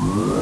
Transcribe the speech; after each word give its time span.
Hey, 0.00 0.39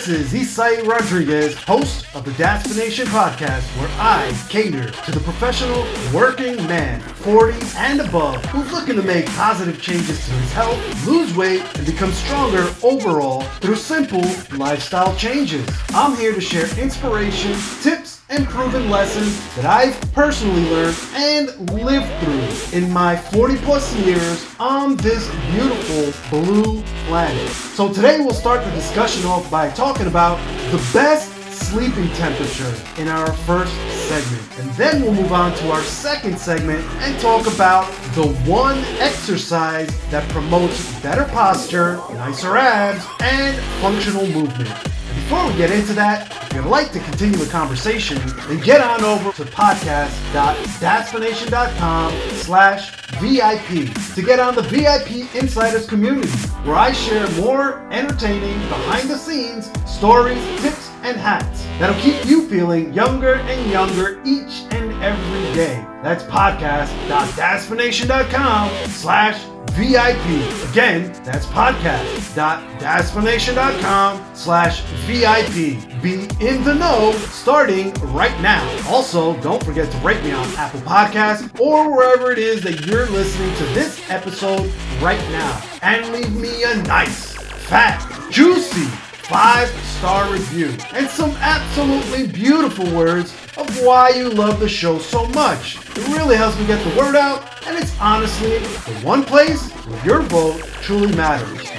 This 0.00 0.32
is 0.32 0.56
Isai 0.56 0.86
Rodriguez, 0.86 1.54
host 1.56 2.06
of 2.14 2.24
the 2.24 2.30
Dadspiration 2.30 3.04
Podcast, 3.04 3.64
where 3.78 3.90
I 3.98 4.34
cater 4.48 4.90
to 4.90 5.10
the 5.10 5.20
professional 5.20 5.84
working 6.10 6.56
man, 6.66 7.02
40 7.02 7.58
and 7.76 8.00
above, 8.00 8.42
who's 8.46 8.72
looking 8.72 8.96
to 8.96 9.02
make 9.02 9.26
positive 9.26 9.78
changes 9.82 10.24
to 10.24 10.32
his 10.32 10.52
health, 10.52 11.06
lose 11.06 11.36
weight, 11.36 11.60
and 11.76 11.84
become 11.84 12.12
stronger 12.12 12.72
overall 12.82 13.42
through 13.60 13.76
simple 13.76 14.24
lifestyle 14.56 15.14
changes. 15.16 15.68
I'm 15.90 16.16
here 16.16 16.32
to 16.32 16.40
share 16.40 16.64
inspiration, 16.78 17.54
tips, 17.82 18.19
and 18.30 18.46
proven 18.48 18.88
lessons 18.88 19.38
that 19.56 19.66
I've 19.66 20.00
personally 20.12 20.70
learned 20.70 20.96
and 21.14 21.70
lived 21.72 22.08
through 22.22 22.78
in 22.78 22.90
my 22.92 23.16
40 23.16 23.56
plus 23.58 23.94
years 23.96 24.46
on 24.60 24.96
this 24.96 25.28
beautiful 25.50 26.12
blue 26.30 26.82
planet. 27.06 27.48
So 27.48 27.92
today 27.92 28.20
we'll 28.20 28.32
start 28.32 28.64
the 28.64 28.70
discussion 28.70 29.26
off 29.26 29.50
by 29.50 29.68
talking 29.70 30.06
about 30.06 30.38
the 30.70 30.78
best 30.92 31.32
sleeping 31.50 32.08
temperature 32.14 32.74
in 32.98 33.08
our 33.08 33.32
first 33.32 33.74
segment. 34.08 34.58
And 34.60 34.70
then 34.70 35.02
we'll 35.02 35.14
move 35.14 35.32
on 35.32 35.54
to 35.56 35.70
our 35.72 35.82
second 35.82 36.38
segment 36.38 36.84
and 37.00 37.20
talk 37.20 37.52
about 37.52 37.86
the 38.14 38.28
one 38.48 38.78
exercise 38.98 39.88
that 40.10 40.28
promotes 40.30 41.00
better 41.00 41.24
posture, 41.24 41.96
nicer 42.14 42.56
abs, 42.56 43.04
and 43.20 43.56
functional 43.80 44.26
movement. 44.28 44.89
Before 45.14 45.46
we 45.46 45.54
get 45.56 45.70
into 45.70 45.92
that, 45.94 46.30
if 46.50 46.54
you'd 46.54 46.66
like 46.66 46.92
to 46.92 47.00
continue 47.00 47.36
the 47.38 47.50
conversation, 47.50 48.18
then 48.48 48.60
get 48.60 48.80
on 48.80 49.04
over 49.04 49.32
to 49.32 49.44
podcast.dadspiration.com 49.44 52.12
slash 52.36 52.90
VIP 53.20 53.92
to 54.14 54.22
get 54.22 54.38
on 54.40 54.54
the 54.54 54.62
VIP 54.62 55.34
Insiders 55.34 55.86
community, 55.86 56.28
where 56.64 56.76
I 56.76 56.92
share 56.92 57.28
more 57.40 57.80
entertaining 57.92 58.58
behind-the-scenes 58.68 59.70
stories, 59.88 60.42
tips, 60.60 60.88
and 61.02 61.16
hacks 61.16 61.64
that'll 61.78 61.98
keep 62.00 62.24
you 62.26 62.46
feeling 62.48 62.92
younger 62.92 63.34
and 63.34 63.70
younger 63.70 64.20
each 64.24 64.64
and 64.70 64.92
every 65.02 65.52
day. 65.54 65.84
That's 66.02 66.22
podcast.dadspiration.com 66.24 68.70
slash 68.90 69.42
VIP. 69.72 70.70
Again, 70.70 71.12
that's 71.24 71.46
podcast.dadspiration.com 71.46 74.24
slash 74.34 74.82
VIP. 75.06 75.78
Be 76.02 76.28
in 76.44 76.64
the 76.64 76.74
know 76.74 77.12
starting 77.12 77.92
right 78.12 78.38
now. 78.40 78.66
Also, 78.88 79.36
don't 79.40 79.62
forget 79.62 79.88
to 79.90 79.98
rate 79.98 80.22
me 80.22 80.32
on 80.32 80.46
Apple 80.56 80.80
Podcasts 80.80 81.60
or 81.60 81.94
wherever 81.94 82.32
it 82.32 82.38
is 82.38 82.62
that 82.62 82.86
you're 82.86 83.06
listening 83.06 83.54
to 83.56 83.64
this 83.74 84.00
episode 84.10 84.72
right 85.00 85.20
now. 85.30 85.62
And 85.82 86.10
leave 86.12 86.34
me 86.34 86.64
a 86.64 86.76
nice, 86.82 87.34
fat, 87.34 88.00
juicy 88.30 88.88
five 89.30 89.68
star 89.98 90.30
review 90.32 90.76
and 90.92 91.08
some 91.08 91.30
absolutely 91.38 92.26
beautiful 92.26 92.84
words 92.92 93.32
of 93.60 93.82
why 93.84 94.10
you 94.10 94.30
love 94.30 94.58
the 94.58 94.68
show 94.68 94.98
so 94.98 95.26
much. 95.28 95.76
It 95.96 96.08
really 96.08 96.36
helps 96.36 96.58
me 96.58 96.66
get 96.66 96.82
the 96.82 96.98
word 96.98 97.14
out, 97.14 97.66
and 97.66 97.76
it's 97.76 97.98
honestly 98.00 98.58
the 98.58 99.00
one 99.02 99.24
place 99.24 99.70
where 99.70 100.04
your 100.04 100.22
vote 100.22 100.62
truly 100.82 101.14
matters. 101.14 101.70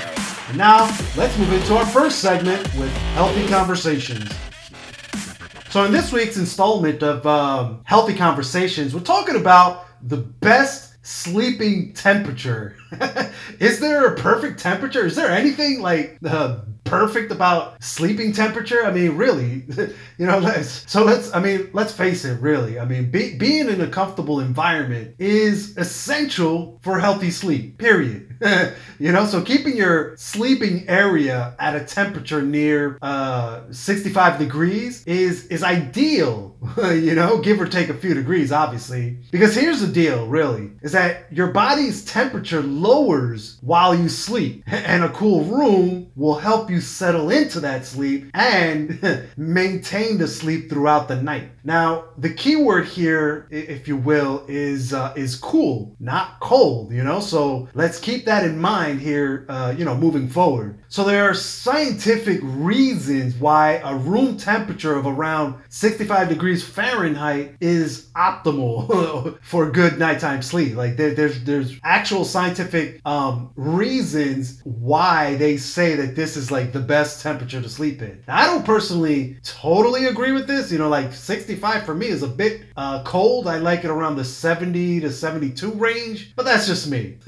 And 0.49 0.57
now, 0.57 0.85
let's 1.17 1.37
move 1.37 1.51
into 1.53 1.75
our 1.75 1.85
first 1.85 2.19
segment 2.19 2.61
with 2.75 2.91
Healthy 3.13 3.47
Conversations. 3.47 4.31
So, 5.69 5.85
in 5.85 5.91
this 5.91 6.11
week's 6.11 6.37
installment 6.37 7.01
of 7.01 7.25
um, 7.25 7.81
Healthy 7.85 8.15
Conversations, 8.15 8.93
we're 8.93 9.01
talking 9.01 9.37
about 9.37 9.85
the 10.03 10.17
best 10.17 10.95
sleeping 11.03 11.93
temperature. 11.93 12.75
Is 13.59 13.79
there 13.79 14.05
a 14.05 14.15
perfect 14.17 14.59
temperature? 14.59 15.05
Is 15.05 15.15
there 15.15 15.31
anything 15.31 15.81
like 15.81 16.17
uh, 16.27 16.59
perfect 16.83 17.31
about 17.31 17.81
sleeping 17.83 18.33
temperature? 18.33 18.85
I 18.85 18.91
mean, 18.91 19.15
really, 19.15 19.63
you 20.17 20.25
know, 20.25 20.39
let's, 20.39 20.89
so 20.91 21.03
let's, 21.03 21.33
I 21.33 21.39
mean, 21.39 21.69
let's 21.73 21.93
face 21.93 22.25
it, 22.25 22.39
really. 22.41 22.79
I 22.79 22.85
mean, 22.85 23.09
be, 23.09 23.35
being 23.35 23.69
in 23.69 23.81
a 23.81 23.87
comfortable 23.87 24.39
environment 24.39 25.15
is 25.19 25.77
essential 25.77 26.79
for 26.81 26.99
healthy 26.99 27.31
sleep, 27.31 27.77
period. 27.77 28.30
you 28.99 29.11
know, 29.11 29.25
so 29.25 29.41
keeping 29.41 29.77
your 29.77 30.15
sleeping 30.17 30.87
area 30.87 31.55
at 31.59 31.75
a 31.75 31.83
temperature 31.83 32.41
near 32.41 32.97
uh, 33.01 33.61
65 33.71 34.39
degrees 34.39 35.03
is, 35.05 35.45
is 35.47 35.63
ideal, 35.63 36.55
you 36.77 37.13
know, 37.13 37.39
give 37.39 37.61
or 37.61 37.67
take 37.67 37.89
a 37.89 37.93
few 37.93 38.13
degrees, 38.13 38.51
obviously. 38.51 39.17
Because 39.31 39.55
here's 39.55 39.81
the 39.81 39.87
deal, 39.87 40.27
really, 40.27 40.71
is 40.81 40.91
that 40.93 41.31
your 41.31 41.47
body's 41.47 42.03
temperature 42.05 42.61
lowers 42.61 43.57
while 43.61 43.93
you 43.93 44.09
sleep, 44.09 44.63
and 44.67 45.03
a 45.03 45.09
cool 45.09 45.43
room 45.43 46.11
will 46.15 46.39
help 46.39 46.69
you 46.69 46.81
settle 46.81 47.29
into 47.29 47.59
that 47.59 47.85
sleep 47.85 48.29
and 48.33 49.27
maintain 49.37 50.17
the 50.17 50.27
sleep 50.27 50.69
throughout 50.69 51.07
the 51.07 51.21
night. 51.21 51.49
Now, 51.63 52.05
the 52.17 52.33
key 52.33 52.55
word 52.55 52.87
here, 52.87 53.47
if 53.51 53.87
you 53.87 53.97
will, 53.97 54.43
is 54.47 54.93
uh, 54.93 55.13
is 55.15 55.35
cool, 55.35 55.95
not 55.99 56.39
cold. 56.39 56.91
You 56.91 57.03
know, 57.03 57.19
so 57.19 57.69
let's 57.73 57.99
keep 57.99 58.25
that 58.25 58.30
in 58.39 58.59
mind 58.59 59.01
here. 59.01 59.45
Uh, 59.49 59.73
you 59.77 59.85
know, 59.85 59.95
moving 59.95 60.27
forward. 60.27 60.77
So 60.87 61.05
there 61.05 61.29
are 61.29 61.33
scientific 61.33 62.39
reasons 62.43 63.35
why 63.35 63.81
a 63.83 63.95
room 63.95 64.35
temperature 64.35 64.95
of 64.95 65.05
around 65.05 65.55
65 65.69 66.27
degrees 66.27 66.63
Fahrenheit 66.63 67.55
is 67.61 68.09
optimal 68.15 69.37
for 69.41 69.71
good 69.71 69.97
nighttime 69.97 70.41
sleep. 70.41 70.75
Like 70.75 70.97
there, 70.97 71.13
there's 71.13 71.43
there's 71.45 71.79
actual 71.83 72.25
scientific 72.25 72.99
um, 73.05 73.51
reasons 73.55 74.61
why 74.63 75.35
they 75.35 75.57
say 75.57 75.95
that 75.95 76.15
this 76.15 76.35
is 76.35 76.51
like 76.51 76.73
the 76.73 76.79
best 76.79 77.21
temperature 77.21 77.61
to 77.61 77.69
sleep 77.69 78.01
in. 78.01 78.21
Now, 78.27 78.37
I 78.37 78.45
don't 78.47 78.65
personally 78.65 79.37
totally 79.43 80.05
agree 80.05 80.31
with 80.31 80.47
this. 80.47 80.71
You 80.71 80.77
know, 80.77 80.89
like 80.89 81.13
65 81.13 81.85
for 81.85 81.95
me 81.95 82.07
is 82.07 82.23
a 82.23 82.27
bit 82.27 82.63
uh, 82.75 83.03
cold. 83.03 83.47
I 83.47 83.59
like 83.59 83.85
it 83.85 83.89
around 83.89 84.17
the 84.17 84.25
70 84.25 84.99
to 85.01 85.11
72 85.11 85.71
range, 85.71 86.33
but 86.35 86.43
that's 86.43 86.67
just 86.67 86.89
me. 86.89 87.17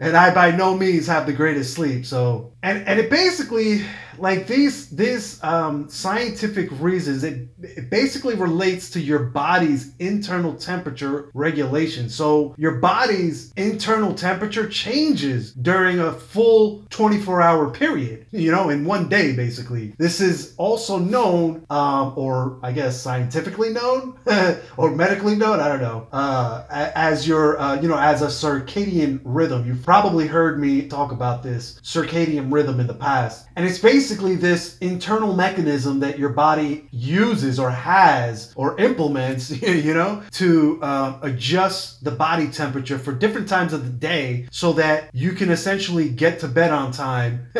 and 0.00 0.16
I 0.16 0.32
by 0.34 0.50
no 0.50 0.76
means 0.76 1.06
have 1.06 1.26
the 1.26 1.32
greatest 1.32 1.74
sleep. 1.74 2.06
So, 2.06 2.52
and 2.62 2.86
and 2.86 2.98
it 2.98 3.10
basically 3.10 3.84
like 4.18 4.46
these 4.46 4.90
these 4.90 5.42
um, 5.42 5.88
scientific 5.88 6.68
reasons 6.80 7.24
it, 7.24 7.48
it 7.62 7.90
basically 7.90 8.34
relates 8.34 8.90
to 8.90 9.00
your 9.00 9.20
body's 9.20 9.94
internal 9.98 10.54
temperature 10.54 11.30
regulation. 11.34 12.08
So 12.08 12.54
your 12.58 12.76
body's 12.76 13.52
internal 13.56 14.14
temperature 14.14 14.68
changes 14.68 15.52
during 15.52 16.00
a 16.00 16.12
full 16.12 16.84
24 16.90 17.42
hour 17.42 17.70
period 17.70 18.26
you 18.30 18.50
know 18.50 18.70
in 18.70 18.84
one 18.84 19.08
day 19.08 19.34
basically. 19.34 19.94
This 19.98 20.20
is 20.20 20.54
also 20.56 20.98
known 20.98 21.64
um, 21.70 22.14
or 22.16 22.58
i 22.62 22.72
guess 22.72 23.00
scientifically 23.00 23.70
known 23.70 24.18
or 24.76 24.90
medically 24.90 25.36
known 25.36 25.60
i 25.60 25.68
don't 25.68 25.80
know 25.80 26.06
uh, 26.12 26.64
as 26.70 27.26
your 27.26 27.58
uh, 27.58 27.80
you 27.80 27.88
know 27.88 27.98
as 27.98 28.22
a 28.22 28.26
circadian 28.26 29.20
rhythm. 29.24 29.66
You've 29.66 29.82
probably 29.88 30.26
heard 30.26 30.60
me 30.60 30.86
talk 30.86 31.12
about 31.12 31.42
this 31.42 31.80
circadian 31.82 32.52
rhythm 32.52 32.78
in 32.78 32.86
the 32.86 32.92
past 32.92 33.48
and 33.58 33.66
it's 33.66 33.80
basically 33.80 34.36
this 34.36 34.78
internal 34.78 35.34
mechanism 35.34 35.98
that 35.98 36.16
your 36.16 36.28
body 36.28 36.86
uses 36.92 37.58
or 37.58 37.70
has 37.70 38.52
or 38.54 38.78
implements, 38.78 39.50
you 39.62 39.92
know, 39.92 40.22
to 40.30 40.78
uh, 40.80 41.18
adjust 41.22 42.04
the 42.04 42.12
body 42.12 42.46
temperature 42.46 43.00
for 43.00 43.10
different 43.10 43.48
times 43.48 43.72
of 43.72 43.84
the 43.84 43.90
day 43.90 44.46
so 44.52 44.72
that 44.74 45.10
you 45.12 45.32
can 45.32 45.50
essentially 45.50 46.08
get 46.08 46.38
to 46.38 46.46
bed 46.46 46.70
on 46.70 46.92
time, 46.92 47.48